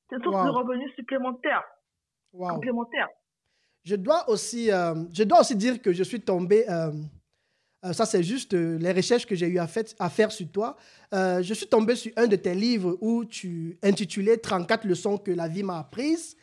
[0.10, 1.64] C'est une source de revenus supplémentaires.
[2.34, 3.08] Complémentaires.
[3.84, 6.70] Je dois aussi, euh, je dois aussi dire que je suis tombé.
[6.70, 6.92] Euh,
[7.84, 10.78] euh, ça, c'est juste les recherches que j'ai eu à, fait, à, faire sur toi.
[11.12, 15.48] je suis tombé sur un de tes livres où tu intitulais 34 leçons que la
[15.48, 16.38] vie m'a apprises,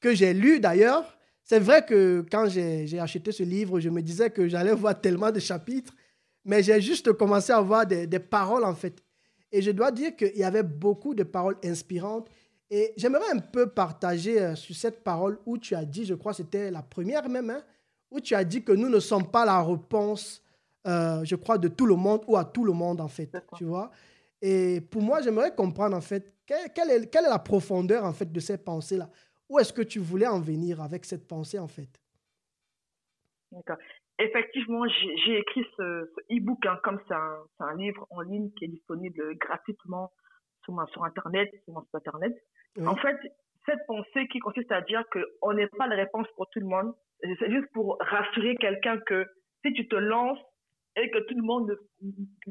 [0.00, 1.18] que j'ai lu d'ailleurs.
[1.42, 5.32] C'est vrai que quand j'ai acheté ce livre, je me disais que j'allais voir tellement
[5.32, 5.92] de chapitres,
[6.46, 9.02] mais j'ai juste commencé à voir des, des paroles en fait.
[9.52, 12.28] Et je dois dire qu'il y avait beaucoup de paroles inspirantes
[12.70, 16.32] et j'aimerais un peu partager euh, sur cette parole où tu as dit, je crois
[16.32, 17.62] que c'était la première même, hein,
[18.10, 20.42] où tu as dit que nous ne sommes pas la réponse,
[20.86, 23.30] euh, je crois, de tout le monde ou à tout le monde, en fait.
[23.54, 23.90] Tu vois
[24.42, 28.30] Et pour moi, j'aimerais comprendre, en fait, quelle, est, quelle est la profondeur, en fait,
[28.32, 29.10] de ces pensées-là?
[29.48, 32.00] Où est-ce que tu voulais en venir avec cette pensée, en fait?
[33.52, 33.78] D'accord.
[34.18, 38.68] Effectivement, j'ai écrit ce, e-book, hein, comme c'est un, un, livre en ligne qui est
[38.68, 40.10] disponible gratuitement
[40.64, 42.32] sur, sur Internet, sur mon site Internet.
[42.84, 43.16] En fait,
[43.66, 46.94] cette pensée qui consiste à dire qu'on n'est pas la réponse pour tout le monde,
[47.20, 49.26] c'est juste pour rassurer quelqu'un que
[49.64, 50.38] si tu te lances
[50.96, 51.76] et que tout le monde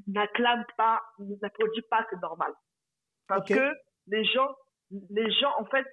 [0.08, 1.02] n'acclame pas,
[1.42, 2.54] n'applaudit pas, c'est normal.
[3.28, 3.74] Parce que
[4.08, 4.50] les gens,
[5.10, 5.86] les gens, en fait,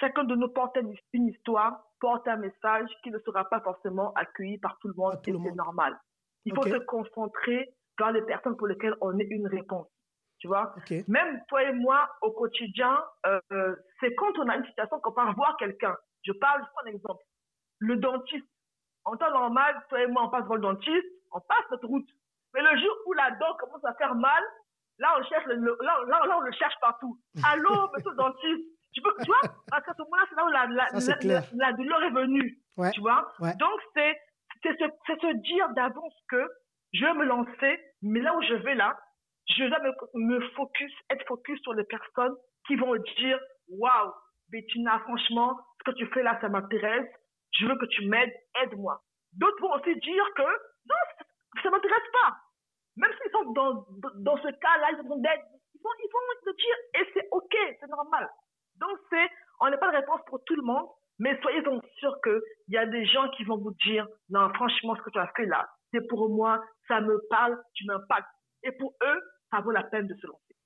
[0.00, 0.76] chacun de nous porte
[1.12, 5.14] une histoire, porte un message qui ne sera pas forcément accueilli par tout le monde,
[5.26, 5.98] et c'est normal.
[6.44, 9.86] Il faut se concentrer dans les personnes pour lesquelles on est une réponse.
[10.38, 10.74] Tu vois?
[11.06, 15.34] Même toi et moi, au quotidien, euh, c'est quand on a une situation qu'on part
[15.36, 15.94] voir quelqu'un.
[16.22, 17.22] Je parle, je prends un exemple.
[17.78, 18.46] Le dentiste.
[19.04, 22.08] En temps normal, toi et moi, on passe voir le dentiste, on passe notre route.
[22.54, 24.42] Mais le jour où la dent commence à faire mal,
[24.98, 27.18] là, on cherche le, là, là, là, on le cherche partout.
[27.44, 28.79] Allô, monsieur le dentiste?
[28.92, 32.02] Tu, peux, tu vois Parce qu'à ce moment-là, c'est là où la, la, la, douleur
[32.02, 32.58] est venue.
[32.92, 34.16] Tu vois Donc, c'est
[34.62, 34.72] se,
[35.08, 36.48] se dire d'avance que
[36.92, 38.98] je vais me lancer, mais là où je vais là,
[39.48, 39.78] je dois
[40.14, 42.34] me, focus, être focus sur les personnes
[42.66, 44.12] qui vont dire Waouh,
[44.48, 47.08] Bettina, franchement, ce que tu fais là, ça m'intéresse.
[47.52, 49.00] Je veux que tu m'aides, aide-moi.
[49.32, 50.96] D'autres vont aussi dire que non,
[51.62, 52.36] ça ne m'intéresse pas.
[52.96, 55.40] Même s'ils sont dans, dans ce cas-là, ils ont d'aide,
[55.74, 58.28] ils vont, ils vont te dire et c'est OK, c'est normal.
[58.80, 59.28] Donc, c'est,
[59.60, 60.86] on n'a pas de réponse pour tout le monde,
[61.18, 64.96] mais soyez donc sûrs qu'il y a des gens qui vont vous dire non, franchement,
[64.96, 68.28] ce que tu as fait là, c'est pour moi, ça me parle, tu m'impactes.
[68.62, 70.56] Et pour eux, ça vaut la peine de se lancer.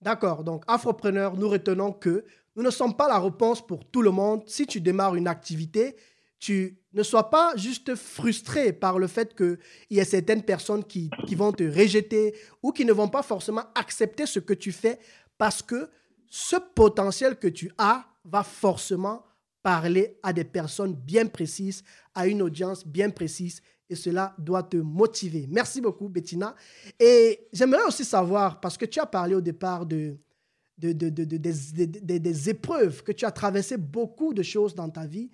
[0.00, 4.10] D'accord, donc Afropreneur, nous retenons que nous ne sommes pas la réponse pour tout le
[4.10, 4.42] monde.
[4.46, 5.96] Si tu démarres une activité,
[6.38, 9.58] tu ne sois pas juste frustré par le fait qu'il
[9.90, 14.26] y ait certaines personnes qui, vont te rejeter ou qui ne vont pas forcément accepter
[14.26, 14.98] ce que tu fais
[15.38, 15.90] parce que
[16.28, 19.24] ce potentiel que tu as va forcément
[19.62, 21.82] parler à des personnes bien précises,
[22.14, 25.46] à une audience bien précise et cela doit te motiver.
[25.48, 26.54] Merci beaucoup, Bettina.
[26.98, 30.16] Et j'aimerais aussi savoir, parce que tu as parlé au départ de,
[30.78, 35.06] de, de, de des, des, épreuves, que tu as traversé beaucoup de choses dans ta
[35.06, 35.30] vie.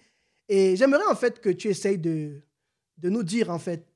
[0.48, 2.42] Et j'aimerais en fait que tu essayes de,
[2.98, 3.86] de nous dire en fait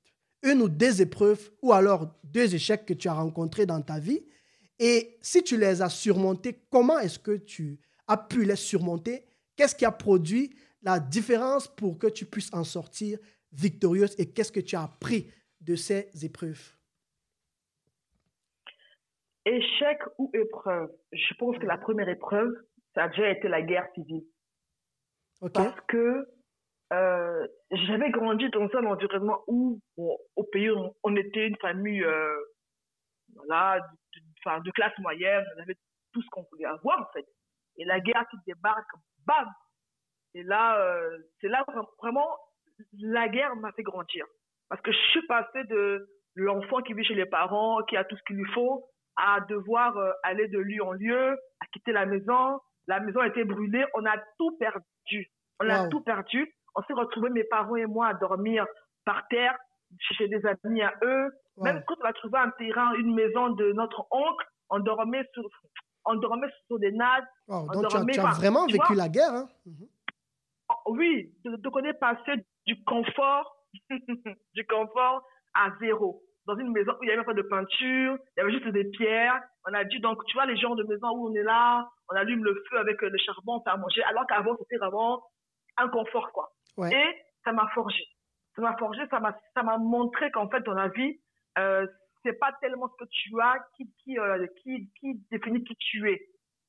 [0.42, 4.22] une ou deux épreuves ou alors deux échecs que tu as rencontrés dans ta vie.
[4.78, 9.24] Et si tu les as surmontés, comment est-ce que tu as pu les surmonter?
[9.56, 13.18] Qu'est-ce qui a produit la différence pour que tu puisses en sortir
[13.52, 14.14] victorieuse?
[14.18, 16.74] Et qu'est-ce que tu as appris de ces épreuves?
[19.46, 20.90] Échec ou épreuve?
[21.12, 22.52] Je pense que la première épreuve,
[22.94, 24.24] ça a déjà été la guerre civile.
[25.52, 26.26] Parce que
[26.92, 30.70] euh, j'avais grandi dans un environnement où, au pays,
[31.02, 32.36] on, était une famille euh,
[33.34, 33.80] voilà,
[34.14, 34.20] de,
[34.64, 35.76] de, classe moyenne, on avait
[36.12, 37.26] tout ce qu'on pouvait avoir en fait.
[37.76, 38.88] Et la guerre qui débarque,
[39.26, 39.48] bam
[40.35, 41.64] Et là, euh, c'est là
[42.00, 42.37] vraiment
[42.98, 44.24] la guerre m'a fait grandir.
[44.68, 48.16] Parce que je suis passée de l'enfant qui vit chez les parents, qui a tout
[48.16, 52.06] ce qu'il lui faut, à devoir euh, aller de lieu en lieu, à quitter la
[52.06, 52.61] maison.
[52.87, 55.30] La maison a été brûlée, on a tout perdu.
[55.61, 56.52] On a tout perdu.
[56.74, 58.66] On s'est retrouvés, mes parents et moi, à dormir
[59.04, 59.56] par terre,
[59.99, 61.31] chez des amis à eux.
[61.59, 65.44] Même quand on a trouvé un terrain, une maison de notre oncle, on dormait sur,
[66.05, 67.25] on dormait sur des nattes.
[67.49, 69.33] donc tu as, vraiment vécu la guerre.
[69.33, 69.49] Hein?
[69.64, 69.88] Mhm.
[70.87, 73.64] Oui, de on est passé du confort,
[74.55, 75.22] du confort
[75.55, 76.22] à zéro.
[76.46, 78.85] Dans une maison où il n'y avait pas de peinture, il y avait juste des
[78.85, 79.40] pierres.
[79.68, 82.16] On a dit, donc, tu vois, les gens de maison où on est là, on
[82.16, 85.22] allume le feu avec le charbon, on fait à manger, alors qu'avant, c'était vraiment
[85.77, 86.53] un confort, quoi.
[86.92, 88.05] Et ça m'a forgé.
[88.56, 91.20] Ça m'a forgé, ça m'a, ça m'a montré qu'en fait, dans la vie,
[91.58, 91.86] euh,
[92.22, 94.90] c'est pas tellement ce que tu as qui, qui, euh, qui,
[95.30, 96.20] définit qui tu es.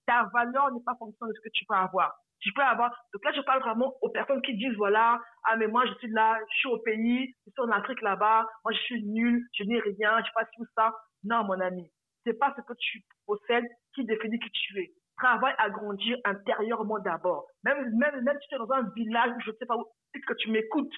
[0.06, 2.92] Ta valeur n'est pas fonction de ce que tu peux avoir tu peux avoir.
[3.14, 6.10] Donc là, je parle vraiment aux personnes qui disent voilà, ah, mais moi, je suis
[6.10, 9.64] là, je suis au pays, je suis en Afrique là-bas, moi, je suis nul, je
[9.64, 10.94] n'ai rien, je sais pas tout ça.
[11.24, 11.92] Non, mon ami,
[12.24, 14.92] c'est pas ce que tu possèdes qui définit qui tu es.
[15.18, 17.48] travaille à grandir intérieurement d'abord.
[17.64, 20.34] Même, même, même si tu es dans un village, je ne sais pas où, que
[20.36, 20.94] tu m'écoutes,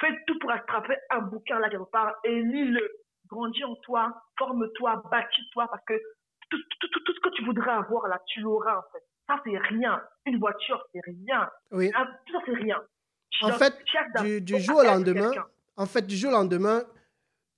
[0.00, 2.88] fais tout pour attraper un bouquin là quelque part et lis-le.
[3.26, 5.94] Grandis en toi, forme-toi, bâtis-toi parce que
[6.50, 9.04] tout, tout, tout, tout, ce que tu voudrais avoir là, tu l'auras en fait.
[9.28, 10.02] Ça, c'est rien.
[10.26, 11.48] Une voiture, c'est rien.
[11.70, 11.92] Oui.
[12.26, 12.78] Tout ça, c'est rien.
[13.42, 13.74] En fait,
[14.22, 15.30] du, du jour au lendemain,
[15.76, 16.82] en fait, du jour au lendemain,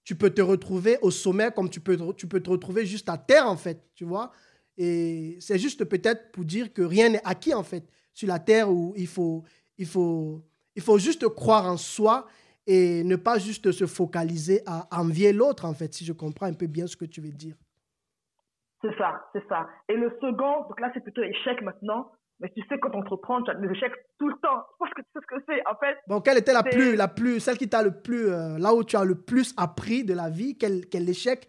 [0.04, 3.16] tu peux te retrouver au sommet comme tu peux, tu peux te retrouver juste à
[3.16, 4.32] terre, en fait, tu vois.
[4.76, 8.70] Et c'est juste peut-être pour dire que rien n'est acquis, en fait, sur la terre
[8.70, 9.44] où il faut,
[9.78, 10.44] il faut,
[10.76, 12.26] il faut juste croire en soi
[12.66, 16.54] et ne pas juste se focaliser à envier l'autre, en fait, si je comprends un
[16.54, 17.56] peu bien ce que tu veux dire.
[18.82, 19.68] C'est ça, c'est ça.
[19.88, 22.10] Et le second, donc là, c'est plutôt échec maintenant.
[22.40, 24.64] Mais tu sais, quand entreprend, tu as des échecs tout le temps.
[24.78, 25.96] Parce que tu sais ce que c'est, en fait.
[26.08, 28.82] Bon, quelle était la plus, la plus, celle qui t'a le plus, euh, là où
[28.82, 31.46] tu as le plus appris de la vie, quel, quel échec,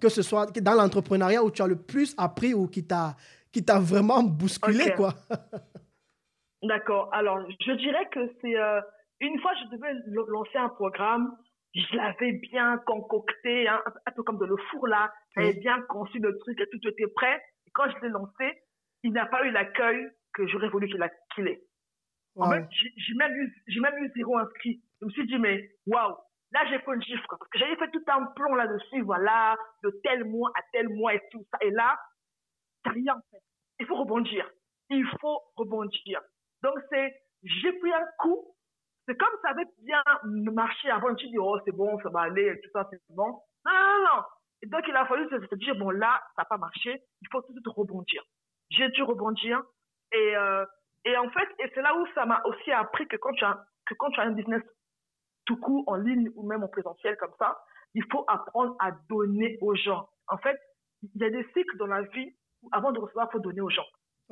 [0.00, 3.16] que ce soit dans l'entrepreneuriat où tu as le plus appris ou qui t'a,
[3.52, 5.14] qui t'a vraiment bousculé, quoi?
[6.62, 7.08] D'accord.
[7.12, 8.80] Alors, je dirais que c'est, euh,
[9.20, 9.92] une fois, je devais
[10.28, 11.36] lancer un programme
[11.74, 15.12] je l'avais bien concocté, hein, un peu comme de le four là.
[15.34, 17.42] J'avais bien conçu le truc et tout était prêt.
[17.66, 18.62] Et quand je l'ai lancé,
[19.02, 21.62] il n'a pas eu l'accueil que j'aurais voulu qu'il ait.
[22.36, 24.82] En fait, j'ai même, eu, même eu zéro inscrit.
[25.00, 26.14] Je me suis dit, mais waouh,
[26.52, 27.24] là j'ai fait une chiffre.
[27.28, 31.14] Parce que j'avais fait tout un plan là-dessus, voilà, de tel mois à tel mois
[31.14, 31.58] et tout ça.
[31.62, 31.98] Et là,
[32.84, 33.42] c'est rien en fait.
[33.80, 34.48] Il faut rebondir.
[34.90, 36.20] Il faut rebondir.
[36.62, 38.52] Donc c'est, j'ai pris un coup
[39.06, 41.14] c'est comme ça avait bien marché avant.
[41.14, 43.26] Tu dis, oh, c'est bon, ça va aller, tout ça, c'est bon.
[43.64, 44.22] Non, non, non.
[44.62, 47.02] Et donc, il a fallu se dire, bon, là, ça n'a pas marché.
[47.20, 48.22] Il faut tout de suite rebondir.
[48.70, 49.62] J'ai dû rebondir.
[50.12, 50.64] Et, euh,
[51.04, 53.64] et en fait, et c'est là où ça m'a aussi appris que quand tu as,
[53.86, 54.62] que quand tu as un business
[55.46, 57.58] tout court, en ligne ou même en présentiel comme ça,
[57.94, 60.08] il faut apprendre à donner aux gens.
[60.28, 60.58] En fait,
[61.02, 63.60] il y a des cycles dans la vie où avant de recevoir, il faut donner
[63.60, 63.86] aux gens.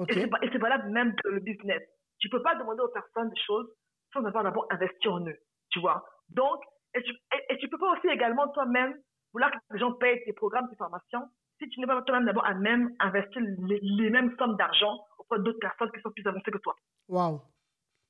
[0.09, 1.83] Et c'est valable même pour le business.
[2.21, 3.69] Tu peux pas demander aux personnes des choses
[4.13, 5.39] sans avoir d'abord investi en eux,
[5.71, 6.05] tu vois.
[6.29, 6.61] Donc,
[6.95, 7.13] et tu,
[7.49, 8.95] et, tu peux pas aussi également toi-même
[9.33, 11.29] vouloir que les gens payent tes programmes, tes formations,
[11.59, 15.59] si tu n'es pas toi-même d'abord à même investir les, mêmes sommes d'argent auprès d'autres
[15.61, 16.75] personnes qui sont plus avancées que toi.
[17.09, 17.41] Waouh.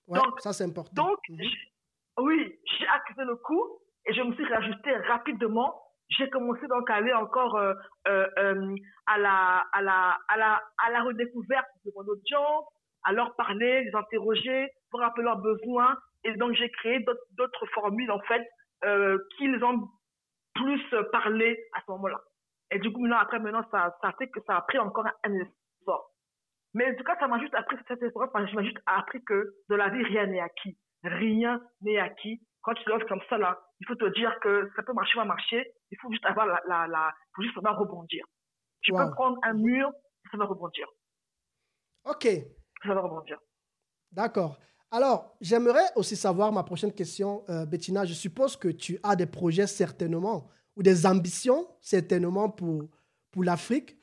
[0.08, 0.92] donc, ça c'est important.
[0.94, 1.46] Donc, mhm.
[2.18, 5.82] oui, j'ai accusé le coup et je me suis réajusté rapidement.
[6.08, 7.74] J'ai commencé donc à aller encore euh,
[8.08, 8.74] euh, euh,
[9.06, 12.64] à, la, à, la, à, la, à la redécouverte de mon audience,
[13.04, 15.96] à leur parler, les interroger, pour rappeler leurs besoins.
[16.24, 18.46] Et donc, j'ai créé d'autres formules, en fait,
[18.84, 19.88] euh, qu'ils ont
[20.54, 20.82] plus
[21.12, 22.20] parlé à ce moment-là.
[22.70, 25.32] Et du coup, maintenant, après, maintenant, ça, ça fait que ça a pris encore un
[25.32, 26.10] essor.
[26.74, 29.54] Mais en tout cas, ça m'a juste appris cette expérience, ça m'a juste appris que
[29.68, 30.78] de la vie, rien n'est acquis.
[31.02, 32.40] Rien n'est acquis.
[32.62, 35.24] Quand tu l'offres comme ça, là, il faut te dire que ça peut marcher, va
[35.24, 35.72] marcher.
[35.90, 38.24] Il faut juste avoir la, la, la faut juste savoir rebondir.
[38.82, 39.90] Tu peux prendre un mur,
[40.30, 40.86] ça va rebondir.
[42.04, 42.26] Ok.
[42.82, 43.38] Ça va rebondir.
[44.12, 44.58] D'accord.
[44.90, 48.04] Alors, j'aimerais aussi savoir ma prochaine question, euh, Bettina.
[48.04, 52.88] Je suppose que tu as des projets certainement ou des ambitions certainement pour,
[53.30, 53.96] pour l'Afrique.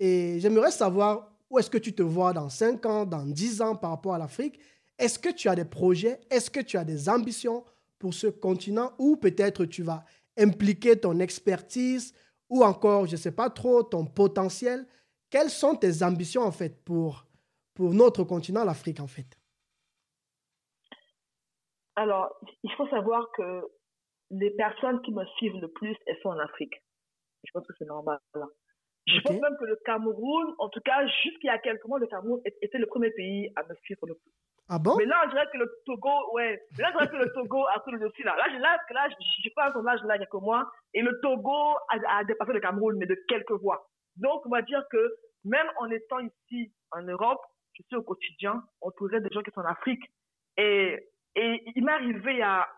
[0.00, 3.76] Et j'aimerais savoir où est-ce que tu te vois dans 5 ans, dans 10 ans
[3.76, 4.58] par rapport à l'Afrique.
[4.98, 6.20] Est-ce que tu as des projets?
[6.30, 7.64] Est-ce que tu as des ambitions
[7.98, 8.92] pour ce continent?
[8.98, 10.04] Ou peut-être tu vas
[10.36, 12.12] impliquer ton expertise
[12.48, 14.86] ou encore, je ne sais pas trop, ton potentiel
[15.30, 17.26] Quelles sont tes ambitions en fait pour,
[17.74, 19.38] pour notre continent, l'Afrique en fait
[21.96, 23.62] alors, il faut savoir que
[24.30, 26.74] les personnes qui me suivent le plus, elles sont en Afrique.
[27.44, 28.18] Je pense que c'est normal.
[29.06, 32.06] Je pense même que le Cameroun, en tout cas, jusqu'il y a quelques mois, le
[32.06, 34.32] Cameroun était le premier pays à me suivre le plus.
[34.68, 34.96] Ah bon?
[34.96, 36.58] Mais là, on dirait que le Togo, ouais.
[36.78, 38.34] là, on dirait que le Togo a pris le dessus, là.
[38.34, 39.08] Là, là, là
[39.42, 40.72] j'ai pas un sondage là, il y a quelques mois.
[40.94, 43.86] Et le Togo a, dépassé le Cameroun, mais de quelques voix.
[44.16, 47.42] Donc, on va dire que même en étant ici, en Europe,
[47.74, 50.04] je suis au quotidien entouré des gens qui sont en Afrique.
[50.56, 50.98] Et
[51.36, 52.68] et il m'est arrivé il y a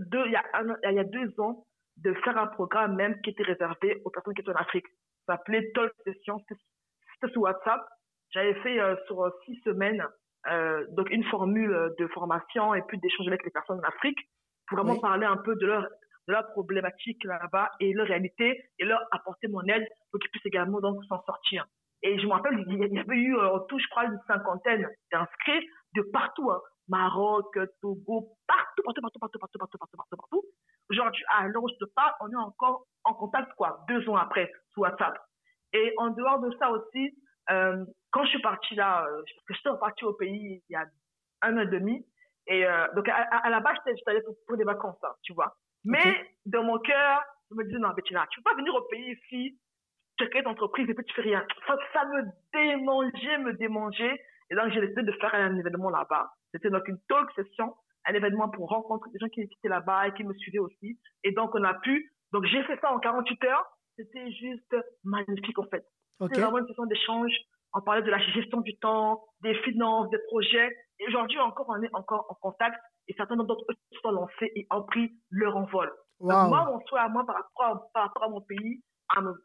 [0.00, 0.44] deux, il y a,
[0.90, 1.66] il y a deux ans
[1.98, 4.86] de faire un programme même qui était réservé aux personnes qui étaient en Afrique.
[5.26, 6.38] Ça s'appelait Talk Session.
[6.48, 7.86] C'était sur WhatsApp.
[8.30, 10.06] J'avais fait euh, sur six semaines
[10.46, 14.18] euh, donc une formule de formation et puis d'échanger avec les personnes en Afrique
[14.66, 18.84] pour vraiment parler un peu de leur de leur problématique là-bas et leur réalité et
[18.84, 21.66] leur apporter mon aide pour qu'ils puissent également donc s'en sortir.
[22.02, 25.66] Et je me rappelle, il y avait eu en tout, je crois, une cinquantaine d'inscrits
[25.96, 26.50] de partout.
[26.50, 26.60] Hein.
[26.88, 30.42] Maroc, Togo, partout, partout, partout, partout, partout, partout, partout, partout, partout.
[30.90, 34.16] Aujourd'hui, à l'heure où je te parle, on est encore en contact, quoi, deux ans
[34.16, 35.18] après, sur WhatsApp.
[35.72, 37.14] Et en dehors de ça aussi,
[37.50, 40.72] euh, quand je suis partie là, euh, parce que je suis repartie au pays il
[40.72, 40.86] y a
[41.42, 42.06] un an et demi,
[42.46, 45.54] et euh, donc à, la base, j'étais allée pour, des vacances, hein, tu vois.
[45.84, 49.12] Mais dans mon cœur, je me disais, non, Bettina, tu peux pas venir au pays
[49.12, 49.58] ici
[50.18, 51.44] tu crées ton entreprise et puis tu fais rien.
[51.66, 54.20] Ça, ça me démangeait, me démangeait.
[54.50, 56.30] Et donc, j'ai décidé de faire un événement là-bas.
[56.52, 57.74] C'était donc une talk session,
[58.06, 60.98] un événement pour rencontrer des gens qui étaient là-bas et qui me suivaient aussi.
[61.24, 63.66] Et donc, on a pu, donc j'ai fait ça en 48 heures.
[63.96, 65.84] C'était juste magnifique, en fait.
[66.20, 67.32] C'était vraiment une session d'échange.
[67.74, 70.74] On parlait de la gestion du temps, des finances, des projets.
[71.00, 74.66] Et aujourd'hui, encore, on est encore en contact et certains d'autres se sont lancés et
[74.70, 75.90] ont pris leur envol.
[76.20, 78.82] moi, mon souhait à moi par rapport, par rapport à mon pays,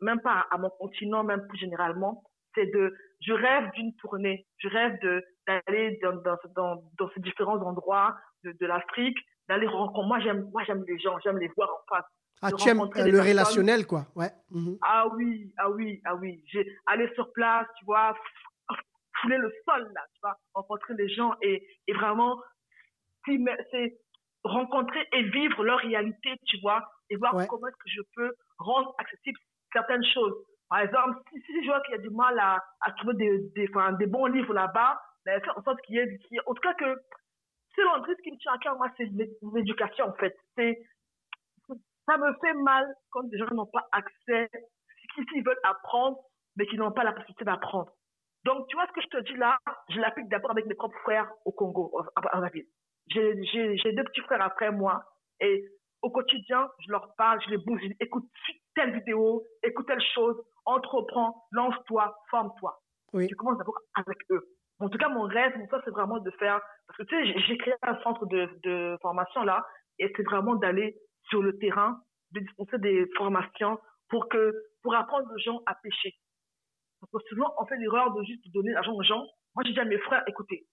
[0.02, 2.24] même pas à mon continent, même plus généralement,
[2.56, 7.20] c'est de, je rêve d'une tournée, je rêve de d'aller dans, dans, dans, dans, ces
[7.20, 9.18] différents endroits de, de l'Afrique,
[9.50, 10.08] d'aller rencontrer.
[10.08, 12.06] Moi, j'aime, moi, j'aime les gens, j'aime les voir en face.
[12.42, 14.06] Ah, tu aimes le relationnel, quoi.
[14.16, 14.32] Ouais.
[14.52, 14.78] Mhm.
[14.82, 16.42] Ah oui, ah oui, ah oui.
[16.48, 18.16] J'ai allé sur place, tu vois,
[19.22, 22.42] fouler le sol, là, tu vois, rencontrer les gens et, et vraiment,
[23.26, 23.98] c'est
[24.44, 28.94] rencontrer et vivre leur réalité, tu vois, et voir comment est-ce que je peux rendre
[28.98, 29.40] accessible
[29.74, 30.34] certaines choses.
[30.70, 32.64] Par exemple, si, je vois qu'il y a du mal à,
[32.98, 36.20] trouver des, des, enfin, des bons livres là-bas, ben, faire en sorte qu'il y ait,
[36.46, 37.02] en tout cas que,
[37.76, 39.10] c'est l'entrée, ce qui me tient à cœur, moi, c'est
[39.54, 40.36] l'éducation, en fait.
[40.58, 44.50] Ça me fait mal quand des gens n'ont pas accès,
[45.16, 46.18] s'ils veulent apprendre,
[46.56, 47.92] mais qui n'ont pas la possibilité d'apprendre.
[48.44, 49.58] Donc, tu vois ce que je te dis là,
[49.90, 52.68] je l'applique d'abord avec mes propres frères au Congo, en, ville.
[53.08, 55.04] J'ai deux petits frères après moi,
[55.40, 55.66] et
[56.04, 58.26] au quotidien, je leur parle, je les bouge, je dis, écoute
[58.76, 60.36] telle vidéo, écoute telle chose,
[60.66, 62.80] entreprends, lance-toi, forme-toi.
[63.14, 63.28] Oui.
[63.28, 64.44] Tu commences d'abord avec eux.
[64.80, 67.58] En tout cas, mon rêve, mon c'est vraiment de faire, parce que tu sais, j'ai
[67.58, 69.64] créé un centre de, de formation là,
[70.00, 70.98] et c'est vraiment d'aller
[71.30, 72.00] sur le terrain,
[72.32, 76.14] de dispenser des formations pour que, pour apprendre aux gens à pêcher.
[77.00, 79.24] Parce que souvent, on fait l'erreur de juste donner l'argent aux gens.
[79.56, 80.66] Moi, j'ai dit à mes frères, écoutez,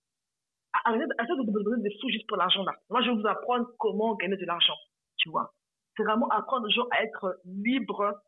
[0.85, 2.73] arrêtez de me donner des sous juste pour l'argent là.
[2.89, 4.77] Moi, je vais vous apprendre comment gagner de l'argent,
[5.21, 5.55] tu vois.
[5.97, 8.21] C'est vraiment apprendre aux gens à être libres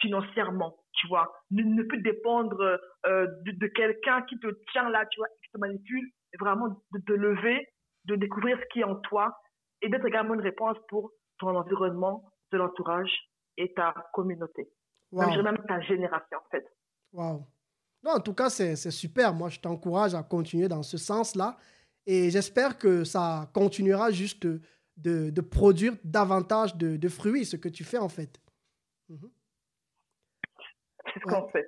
[0.00, 1.32] financièrement, tu vois.
[1.50, 2.60] Ne, ne plus dépendre
[3.06, 6.08] euh, de, de quelqu'un qui te tient là, tu vois, qui te manipule,
[6.38, 7.66] vraiment de te lever,
[8.04, 9.36] de découvrir ce qui est en toi
[9.82, 13.10] et d'être également une réponse pour ton environnement, de l'entourage
[13.56, 14.68] et ta communauté.
[15.12, 16.64] Même, ta génération, en fait.
[17.12, 17.46] Waouh.
[18.02, 19.34] Non, en tout cas, c'est super.
[19.34, 21.56] Moi, je t'encourage à continuer dans ce sens-là.
[22.06, 24.46] Et j'espère que ça continuera juste
[24.98, 28.40] de, de, produire davantage de, de, fruits, ce que tu fais, en fait.
[29.08, 29.30] Mhm.
[31.14, 31.66] C'est ce qu'on fait.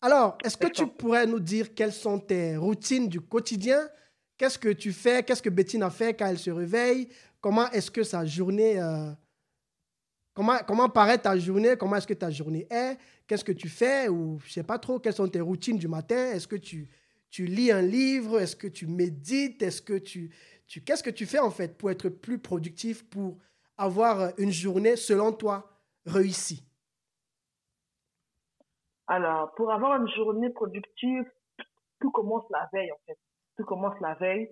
[0.00, 3.88] Alors, est-ce que tu pourrais nous dire quelles sont tes routines du quotidien?
[4.36, 5.22] Qu'est-ce que tu fais?
[5.22, 7.08] Qu'est-ce que Bettine a fait quand elle se réveille?
[7.40, 8.80] Comment est-ce que sa journée...
[8.80, 9.10] Euh,
[10.34, 11.76] comment, comment paraît ta journée?
[11.76, 12.98] Comment est-ce que ta journée est?
[13.26, 14.08] Qu'est-ce que tu fais?
[14.08, 16.32] Ou je sais pas trop, quelles sont tes routines du matin?
[16.32, 16.88] Est-ce que tu,
[17.30, 18.40] tu lis un livre?
[18.40, 19.62] Est-ce que tu médites?
[19.62, 20.30] Est-ce que tu...
[20.66, 23.36] tu Qu'est-ce que tu fais en fait pour être plus productif, pour
[23.78, 25.70] avoir une journée, selon toi,
[26.06, 26.64] réussie?
[29.06, 31.24] Alors, pour avoir une journée productive,
[32.00, 33.18] tout commence la veille en fait.
[33.56, 34.48] Tout commence la veille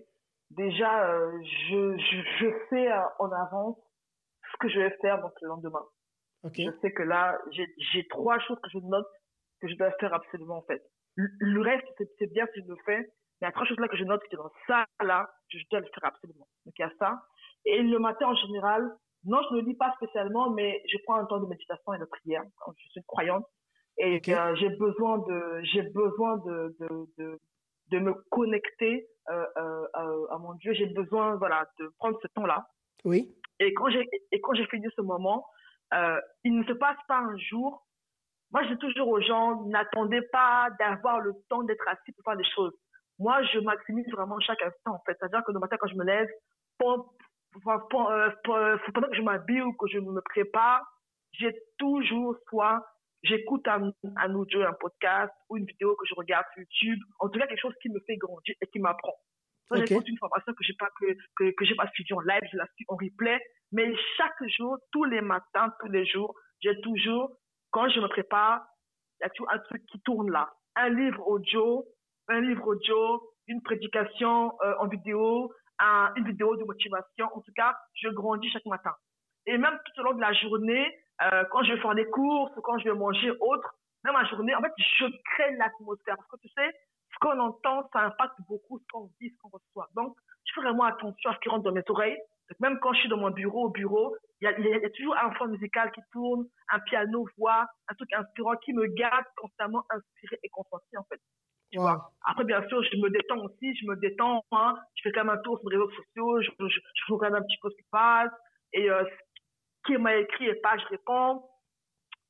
[0.50, 3.76] déjà, euh, je, je, je, sais euh, en avance
[4.52, 5.84] ce que je vais faire donc le lendemain.
[6.52, 9.08] Je sais que là, j'ai trois choses que je note
[9.60, 10.82] que je dois faire absolument en fait.
[11.16, 11.86] Le, reste,
[12.18, 13.10] c'est bien si je le fais,
[13.44, 15.80] il y a trois choses là que je note que dans ça là, je dois
[15.80, 16.48] le faire absolument.
[16.64, 17.22] Donc il y a ça.
[17.66, 18.90] Et le matin en général,
[19.24, 22.04] non, je ne lis pas spécialement, mais je prends un temps de méditation et de
[22.06, 22.42] prière.
[22.78, 23.44] Je suis croyante
[23.98, 27.40] et euh, j'ai besoin de, j'ai besoin de, de, de,
[27.90, 30.72] de me connecter euh, euh, à mon Dieu.
[30.74, 32.66] J'ai besoin voilà, de prendre ce temps-là.
[33.04, 33.34] Oui.
[33.60, 35.46] Et quand j'ai, et quand j'ai fini ce moment,
[36.44, 37.86] il ne se passe pas un jour.
[38.50, 42.36] Moi, je dis toujours aux gens, n'attendez pas d'avoir le temps d'être assis pour faire
[42.36, 42.72] des choses.
[43.18, 45.16] Moi, je maximise vraiment chaque instant, en fait.
[45.18, 46.28] C'est-à-dire que le matin, quand je me lève,
[46.78, 47.06] pendant,
[47.62, 50.82] pendant que je m'habille ou que je me prépare,
[51.32, 52.84] j'ai toujours soit
[53.24, 57.28] j'écoute un, un audio, un podcast ou une vidéo que je regarde sur YouTube, en
[57.28, 59.14] tout cas quelque chose qui me fait grandir et qui m'apprend.
[59.68, 62.42] Quand j'écoute une formation que j'ai pas que, que, que j'ai pas suivie en live,
[62.52, 63.40] je la suis en replay,
[63.72, 67.38] mais chaque jour, tous les matins, tous les jours, j'ai toujours,
[67.70, 68.62] quand je me prépare,
[69.20, 70.52] il y a toujours un truc qui tourne là.
[70.76, 71.84] Un livre audio,
[72.28, 77.26] un livre audio, une prédication euh, en vidéo, un, une vidéo de motivation.
[77.34, 78.94] En tout cas, je grandis chaque matin.
[79.46, 80.86] Et même tout au long de la journée,
[81.22, 84.54] euh, quand je vais faire des courses, quand je vais manger autre, même ma journée,
[84.54, 86.16] en fait, je crée l'atmosphère.
[86.16, 86.70] Parce que tu sais,
[87.12, 89.88] ce qu'on entend, ça impacte beaucoup ce qu'on dit, ce qu'on reçoit.
[89.94, 92.18] Donc, je fais vraiment attention à ce qui rentre dans mes oreilles.
[92.60, 95.16] même quand je suis dans mon bureau, au bureau, il y a, y a, toujours
[95.16, 99.84] un fond musical qui tourne, un piano, voix, un truc inspirant qui me garde constamment
[99.90, 101.20] inspiré et concentré, en fait.
[101.70, 102.12] Tu vois.
[102.24, 104.74] Après, bien sûr, je me détends aussi, je me détends, hein.
[104.94, 107.42] je fais quand même un tour sur les réseaux sociaux, je, je, je regarde un
[107.42, 108.30] petit peu ce qui passe,
[108.72, 109.04] et euh,
[109.86, 111.42] qui m'a écrit et pas je réponds.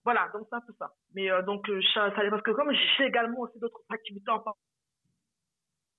[0.04, 0.90] voilà, donc c'est un peu ça.
[1.14, 4.42] Mais euh, donc, euh, ça, parce que comme j'ai également aussi d'autres activités en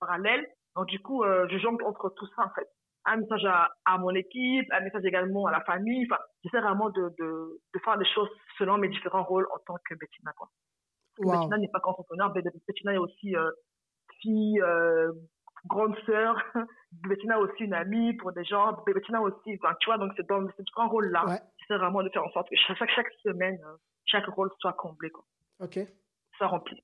[0.00, 2.68] parallèle, donc du coup, euh, je jongle entre tout ça en fait.
[3.08, 6.06] Un message à, à, mon équipe, un message également à la famille.
[6.10, 8.28] Enfin, j'essaie vraiment de, de, de, faire les choses
[8.58, 10.32] selon mes différents rôles en tant que Bettina.
[10.36, 10.48] Quoi.
[11.18, 11.32] Wow.
[11.32, 13.34] Bettina n'est pas qu'entrepreneur, Bettina est aussi
[14.20, 14.60] fille,
[15.66, 16.36] grande sœur.
[17.08, 18.76] Bettina aussi une amie pour des gens.
[18.86, 21.26] Bettina aussi, enfin, tu vois, donc c'est dans ce grand rôle-là.
[21.26, 21.40] Ouais.
[21.58, 23.58] J'essaie vraiment de faire en sorte que chaque, chaque semaine,
[24.06, 25.10] chaque rôle soit comblé.
[25.10, 25.24] Quoi.
[25.60, 25.78] OK.
[26.36, 26.82] Soit rempli.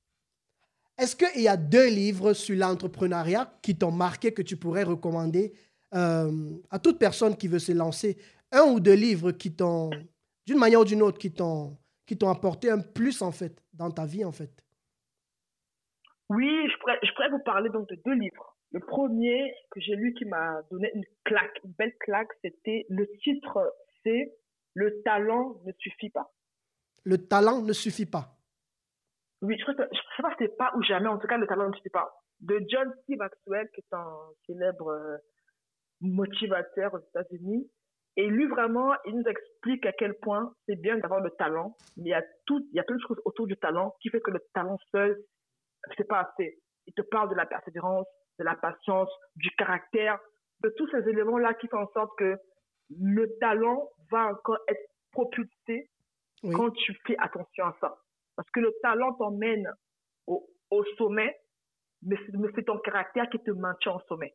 [0.99, 5.55] Est-ce qu'il y a deux livres sur l'entrepreneuriat qui t'ont marqué, que tu pourrais recommander
[5.95, 8.18] euh, à toute personne qui veut se lancer?
[8.51, 9.91] Un ou deux livres qui t'ont,
[10.47, 13.91] d'une manière ou d'une autre, qui t'ont, qui t'ont apporté un plus, en fait, dans
[13.91, 14.64] ta vie, en fait
[16.29, 18.57] Oui, je pourrais, je pourrais vous parler donc de deux livres.
[18.70, 23.07] Le premier que j'ai lu qui m'a donné une claque, une belle claque, c'était le
[23.23, 24.35] titre, c'est
[24.75, 26.33] Le talent ne suffit pas
[27.05, 28.37] le talent ne suffit pas.
[29.41, 31.68] Oui, je ne sais pas si c'est pas ou jamais, en tout cas, le talent
[31.68, 32.14] ne suffit pas.
[32.41, 33.16] De John C.
[33.16, 34.16] Maxwell, qui est un
[34.47, 35.16] célèbre euh,
[36.01, 37.68] motivateur aux États-Unis.
[38.17, 42.05] Et lui, vraiment, il nous explique à quel point c'est bien d'avoir le talent, mais
[42.05, 44.21] il y a tout, il y a plein de choses autour du talent qui fait
[44.21, 45.19] que le talent seul,
[45.97, 46.59] c'est pas assez.
[46.87, 48.07] Il te parle de la persévérance,
[48.39, 50.19] de la patience, du caractère,
[50.63, 52.37] de tous ces éléments-là qui font en sorte que
[53.01, 55.89] le talent va encore être propulsé
[56.43, 57.97] quand tu fais attention à ça.
[58.37, 59.71] Parce que le talent t'emmène
[60.27, 61.39] au, au, sommet,
[62.03, 62.17] mais
[62.55, 64.35] c'est ton caractère qui te maintient au sommet.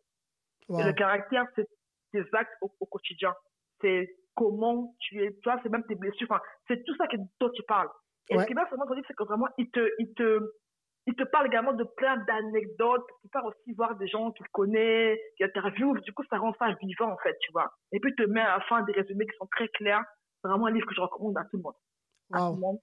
[0.69, 1.67] Et le caractère, c'est
[2.11, 3.34] tes actes au, quotidien.
[3.82, 6.28] C'est comment tu es, toi, c'est même tes blessures.
[6.30, 7.89] Enfin, c'est tout ça que, dont tu parles.
[8.30, 10.39] Et ce qui m'a vraiment dire, c'est que vraiment, il te, il te,
[11.07, 13.05] il te parle également de plein d'anecdotes.
[13.21, 16.01] Tu pars aussi voir des gens qu'il connaît, qui interviewent.
[16.01, 17.71] Du coup, ça rend ça vivant, en fait, tu vois.
[17.93, 20.03] Et puis, il te met à la fin des résumés qui sont très clairs.
[20.41, 22.80] C'est vraiment un livre que je recommande à tout le monde.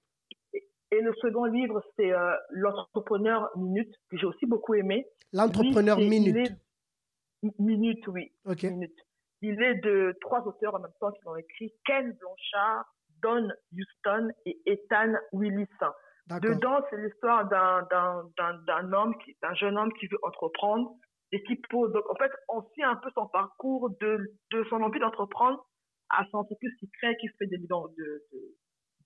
[0.91, 5.05] Et le second livre, c'est euh, L'entrepreneur minute, que j'ai aussi beaucoup aimé.
[5.33, 6.51] L'entrepreneur minute.
[7.59, 8.31] Minute, oui.
[8.45, 8.97] Minute.
[9.41, 12.85] Il est de trois auteurs en même temps qui l'ont écrit Ken Blanchard,
[13.21, 15.67] Don Houston et Ethan Willis.
[16.27, 20.91] Dedans, c'est l'histoire d'un homme, d'un jeune homme qui veut entreprendre
[21.31, 21.91] et qui pose.
[21.93, 24.17] Donc, en fait, on suit un peu son parcours de,
[24.51, 25.63] de son envie d'entreprendre
[26.09, 28.23] à son entreprise qui crée, qui fait des millions de,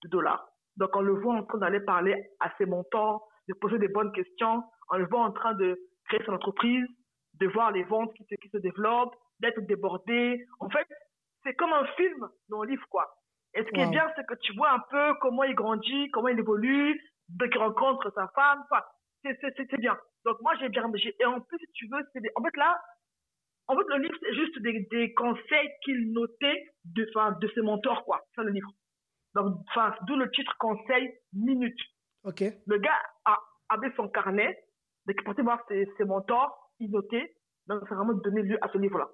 [0.02, 0.48] de dollars.
[0.76, 4.12] Donc, on le voit en train d'aller parler à ses montants, de poser des bonnes
[4.12, 4.62] questions.
[4.90, 5.78] On le voit en train de
[6.08, 6.86] créer son entreprise,
[7.34, 10.44] de voir les ventes qui se, qui se développent, d'être débordé.
[10.60, 10.86] En fait,
[11.42, 13.10] c'est comme un film dans le livre, quoi.
[13.54, 16.28] Et ce qui est bien, c'est que tu vois un peu comment il grandit, comment
[16.28, 18.62] il évolue, dès qu'il rencontre sa femme.
[18.70, 18.84] Enfin,
[19.24, 19.98] c'est bien.
[20.24, 20.90] Donc, moi, j'ai bien.
[21.18, 22.80] Et en plus, si tu veux, c'est en fait, là,
[23.66, 27.04] en fait, le livre, c'est juste des, des conseils qu'il notait de,
[27.40, 28.20] de ses mentors, quoi.
[28.34, 28.70] C'est le livre.
[29.34, 31.78] Donc, enfin, d'où le titre conseil minute.
[32.24, 32.42] Ok.
[32.66, 33.38] Le gars a,
[33.68, 34.58] avait son carnet,
[35.06, 37.36] donc il partait voir ses, ses mentors, il notait,
[37.66, 39.08] donc c'est vraiment donné lieu à ce livre-là.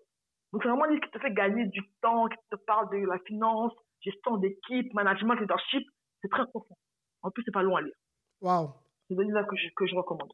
[0.53, 3.07] Donc c'est vraiment un livre qui te fait gagner du temps, qui te parle de
[3.07, 5.87] la finance, gestion d'équipe, management, leadership.
[6.23, 6.77] C'est très profond.
[7.23, 7.95] En plus, c'est pas long à lire.
[8.41, 8.71] Waouh.
[9.09, 10.33] C'est un livre que je, que je recommande.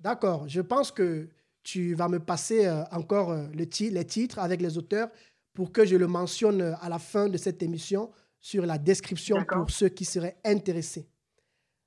[0.00, 0.48] D'accord.
[0.48, 1.28] Je pense que
[1.62, 5.08] tu vas me passer euh, encore euh, le les titres avec les auteurs
[5.54, 8.10] pour que je le mentionne euh, à la fin de cette émission
[8.40, 11.08] sur la description pour ceux qui seraient intéressés.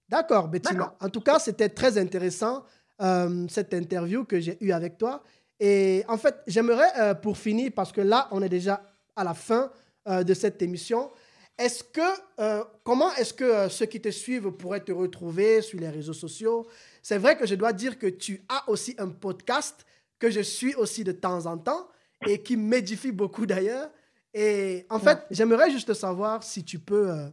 [0.09, 0.93] D'accord, Bettina.
[0.99, 2.65] En tout cas, c'était très intéressant,
[3.01, 5.23] euh, cette interview que j'ai eue avec toi.
[5.61, 8.83] Et en fait, j'aimerais, euh, pour finir, parce que là, on est déjà
[9.15, 9.71] à la fin
[10.07, 11.11] euh, de cette émission,
[11.57, 16.13] est-ce que, comment est-ce que ceux qui te suivent pourraient te retrouver sur les réseaux
[16.13, 16.67] sociaux?
[17.03, 19.85] C'est vrai que je dois dire que tu as aussi un podcast
[20.17, 21.87] que je suis aussi de temps en temps
[22.25, 23.91] et qui m'édifie beaucoup d'ailleurs.
[24.33, 27.27] Et en fait, j'aimerais juste savoir si tu peux euh,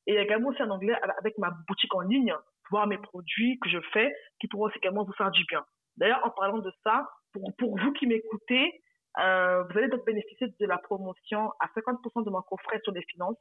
[0.06, 2.32] Et il y a également aussi un onglet avec ma boutique en ligne,
[2.70, 5.64] voir mes produits que je fais qui pourront aussi également vous faire du bien.
[5.96, 8.82] D'ailleurs, en parlant de ça, pour, pour vous qui m'écoutez,
[9.18, 13.02] euh, vous allez donc bénéficier de la promotion à 50% de mon coffret sur les
[13.10, 13.36] finances.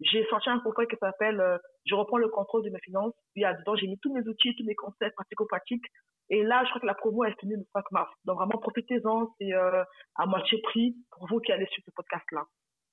[0.00, 3.14] j'ai sorti un profil qui s'appelle euh, Je reprends le contrôle de mes finances.
[3.36, 5.86] Il y a dedans, j'ai mis tous mes outils, tous mes concepts pratico-pratiques.
[6.30, 8.10] Et là, je crois que la promo est finie le 5 mars.
[8.24, 9.34] Donc vraiment, profitez-en.
[9.38, 9.84] C'est euh,
[10.16, 12.44] à moitié prix pour vous qui allez sur ce podcast-là.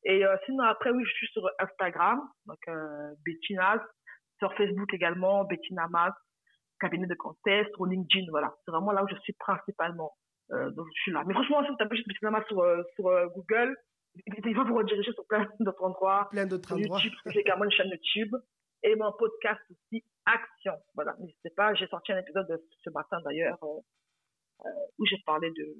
[0.03, 3.83] Et euh, sinon, après, oui, je suis sur Instagram, donc euh, Bettina,
[4.39, 6.13] sur Facebook également, Bettina Mas,
[6.79, 8.53] cabinet de contest, sur LinkedIn, voilà.
[8.63, 10.13] C'est vraiment là où je suis principalement.
[10.51, 11.23] Euh, donc, je suis là.
[11.25, 13.75] Mais franchement, si vous tapez juste Mas sur, euh, sur euh, Google,
[14.25, 16.27] il va vous rediriger sur plein d'autres endroits.
[16.31, 16.99] Plein d'autres endroits.
[16.99, 18.33] YouTube, j'ai également une chaîne YouTube
[18.83, 20.73] et mon podcast aussi, Action.
[20.95, 25.51] Voilà, n'hésitez pas, j'ai sorti un épisode de ce matin d'ailleurs euh, où j'ai parlé
[25.51, 25.75] de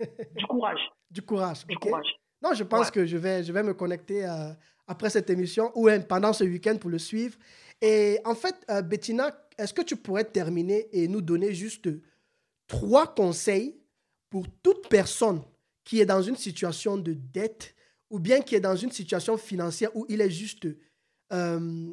[0.36, 0.80] du courage.
[1.10, 2.14] du courage, Du courage.
[2.42, 2.92] Non, je pense Ouais.
[2.92, 4.26] que je vais, je vais me connecter
[4.88, 7.38] après cette émission ou même pendant ce week-end pour le suivre.
[7.80, 11.88] Et en fait, Bettina, est-ce que tu pourrais terminer et nous donner juste
[12.72, 13.76] trois conseils
[14.30, 15.42] pour toute personne
[15.84, 17.74] qui est dans une situation de dette
[18.08, 20.66] ou bien qui est dans une situation financière où il est juste,
[21.34, 21.90] euh,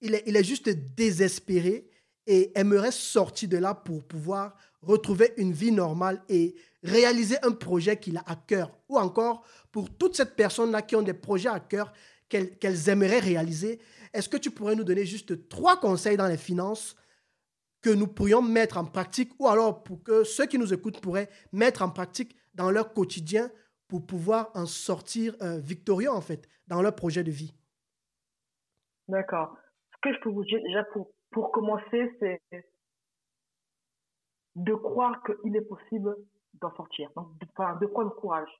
[0.00, 1.90] il est, il est juste désespéré
[2.26, 7.98] et aimerait sortir de là pour pouvoir retrouver une vie normale et réaliser un projet
[7.98, 8.74] qu'il a à cœur.
[8.88, 11.92] Ou encore, pour toutes ces personnes-là qui ont des projets à cœur
[12.26, 13.80] qu'elles qu'elles aimeraient réaliser,
[14.14, 16.96] est-ce que tu pourrais nous donner juste trois conseils dans les finances
[17.82, 21.28] que nous pourrions mettre en pratique ou alors pour que ceux qui nous écoutent pourraient
[21.52, 23.50] mettre en pratique dans leur quotidien
[23.88, 27.54] pour pouvoir en sortir euh, victorieux, en fait, dans leur projet de vie
[29.08, 29.56] D'accord.
[29.92, 32.40] Ce que je peux vous dire déjà pour, pour commencer, c'est
[34.54, 36.16] de croire qu'il est possible
[36.54, 37.10] d'en sortir.
[37.16, 38.50] Donc, de, enfin, de prendre courage.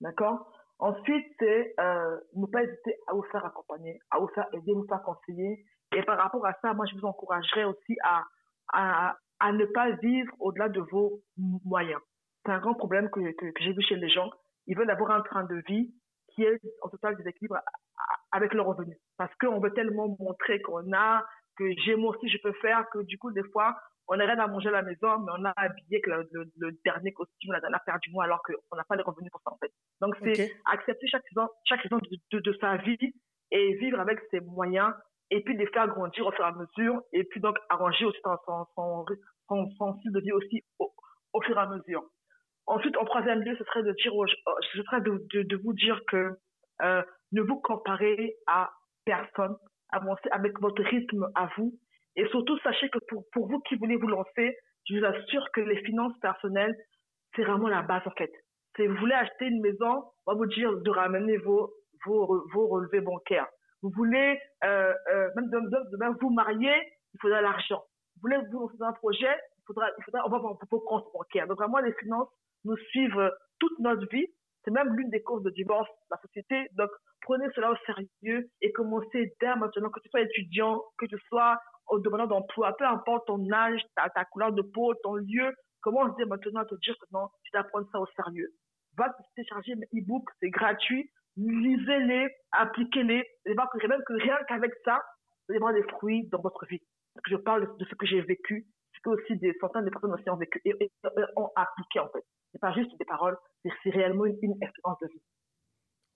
[0.00, 0.50] D'accord?
[0.78, 4.86] Ensuite, c'est euh, ne pas hésiter à vous faire accompagner, à vous faire aider, vous
[4.86, 5.64] faire conseiller.
[5.94, 8.24] Et par rapport à ça, moi, je vous encouragerais aussi à,
[8.72, 11.20] à, à ne pas vivre au-delà de vos
[11.64, 12.00] moyens.
[12.44, 14.30] C'est un grand problème que, que, que j'ai vu chez les gens.
[14.66, 15.92] Ils veulent avoir un train de vie
[16.28, 17.58] qui est en total déséquilibre
[18.32, 18.96] avec leurs revenus.
[19.18, 21.24] Parce qu'on veut tellement montrer qu'on a,
[21.56, 23.76] que j'ai moi aussi je peux faire, que du coup, des fois,
[24.08, 26.50] on n'a rien à manger à la maison, mais on a habillé que le, le,
[26.58, 29.40] le dernier costume, la dernière paire du mois, alors qu'on n'a pas les revenus pour
[29.42, 29.72] ça, en fait.
[30.00, 33.14] Donc, c'est accepter chaque saison, chaque saison de, de, de sa vie
[33.50, 34.92] et vivre avec ses moyens
[35.30, 38.18] et puis les faire grandir au fur et à mesure et puis donc arranger aussi
[38.24, 39.04] son, son, son,
[39.48, 42.02] son, son style de vie aussi au, fur et à mesure.
[42.66, 45.72] Ensuite, en troisième lieu, ce serait de dire, aux- ce serait de, de, de vous
[45.72, 46.36] dire que
[46.82, 47.02] euh,
[47.32, 48.70] ne vous comparez à
[49.04, 49.56] personne,
[49.90, 51.72] avancez avec votre rythme à vous.
[52.16, 54.56] Et surtout, sachez que pour, pour vous qui voulez vous lancer,
[54.88, 56.76] je vous assure que les finances personnelles,
[57.34, 58.32] c'est vraiment la base en fait.
[58.76, 61.72] Si vous voulez acheter une maison, on va vous dire de ramener vos,
[62.06, 63.48] vos, vos relevés bancaires.
[63.82, 66.74] Vous voulez euh, euh, même de, de- de même vous marier,
[67.14, 67.82] il faudra l'argent.
[68.16, 71.06] Vous voulez vous lancer un projet, il faudra, il faudra, on va voir vos comptes
[71.14, 71.46] bancaires.
[71.46, 72.28] Donc vraiment, les finances
[72.64, 74.26] nous suivent toute notre vie.
[74.64, 76.68] C'est même l'une des causes de divorce de la société.
[76.72, 76.90] Donc,
[77.22, 81.58] prenez cela au sérieux et commencez dès maintenant, que tu sois étudiant, que tu sois
[81.88, 86.14] au demandeur d'emploi, peu importe ton âge, ta, ta couleur de peau, ton lieu, commence
[86.16, 88.50] dès maintenant à te dire que non, tu dois prendre ça au sérieux.
[88.98, 91.10] Va télécharger mes e-books, c'est gratuit.
[91.40, 93.24] Lisez-les, appliquez-les.
[93.46, 95.02] Et voir que même que rien qu'avec ça,
[95.48, 96.80] vous allez voir des fruits dans votre vie.
[97.14, 99.90] Parce que je parle de ce que j'ai vécu, ce que aussi des centaines de
[99.90, 102.24] personnes aussi ont vécu et, et- et ont appliqué en fait.
[102.52, 103.36] C'est pas juste des paroles,
[103.82, 105.22] c'est réellement une, une expérience de vie.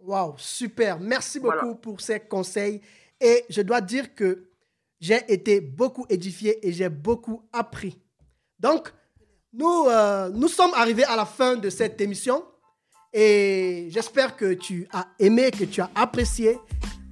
[0.01, 0.99] Waouh, super.
[1.01, 1.75] Merci beaucoup Voilà.
[1.77, 2.81] pour ces conseils.
[3.21, 4.51] Et je dois dire que
[5.01, 8.01] j'ai été beaucoup édifié et j'ai beaucoup appris.
[8.59, 8.93] Donc,
[9.53, 12.45] nous, euh, nous sommes arrivés à la fin de cette émission.
[13.17, 16.59] Et j'espère que tu as aimé, que tu as apprécié.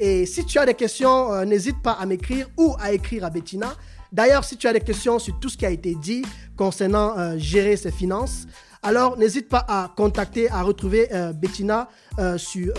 [0.00, 3.30] Et si tu as des questions, euh, n'hésite pas à m'écrire ou à écrire à
[3.30, 3.76] Bettina.
[4.10, 6.24] D'ailleurs, si tu as des questions sur tout ce qui a été dit
[6.56, 8.48] concernant euh, gérer ses finances,
[8.82, 11.88] alors n'hésite pas à contacter, à retrouver euh, Bettina
[12.36, 12.74] sur,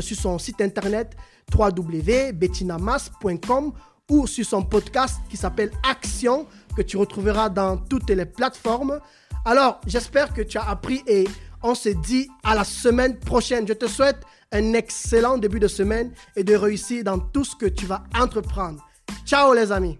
[0.00, 1.16] sur son site internet
[1.52, 3.72] www.bettinamas.com
[4.08, 9.00] ou sur son podcast qui s'appelle Action, que tu retrouveras dans toutes les plateformes.
[9.44, 11.26] Alors, j'espère que tu as appris et
[11.62, 13.66] on se dit à la semaine prochaine.
[13.66, 14.18] Je te souhaite
[14.52, 18.84] un excellent début de semaine et de réussir dans tout ce que tu vas entreprendre.
[19.26, 19.98] Ciao les amis.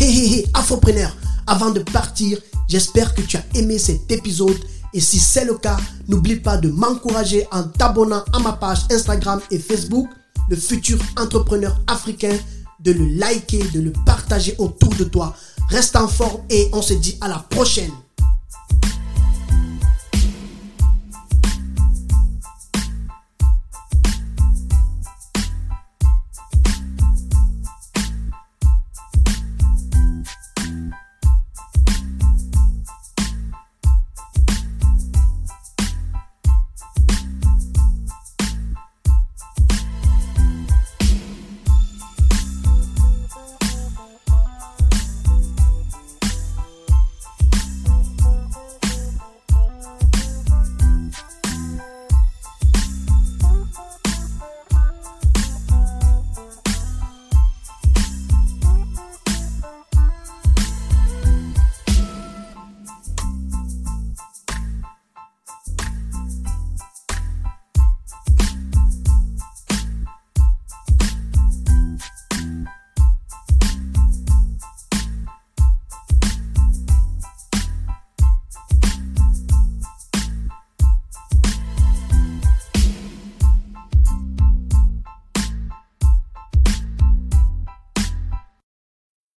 [0.00, 2.38] Hé hé hé, Afropreneur, avant de partir,
[2.68, 4.58] j'espère que tu as aimé cet épisode
[4.94, 5.76] et si c'est le cas,
[6.08, 10.08] n'oublie pas de m'encourager en t'abonnant à ma page Instagram et Facebook,
[10.48, 12.36] le futur entrepreneur africain,
[12.78, 15.34] de le liker, de le partager autour de toi.
[15.68, 17.92] Reste en forme et on se dit à la prochaine.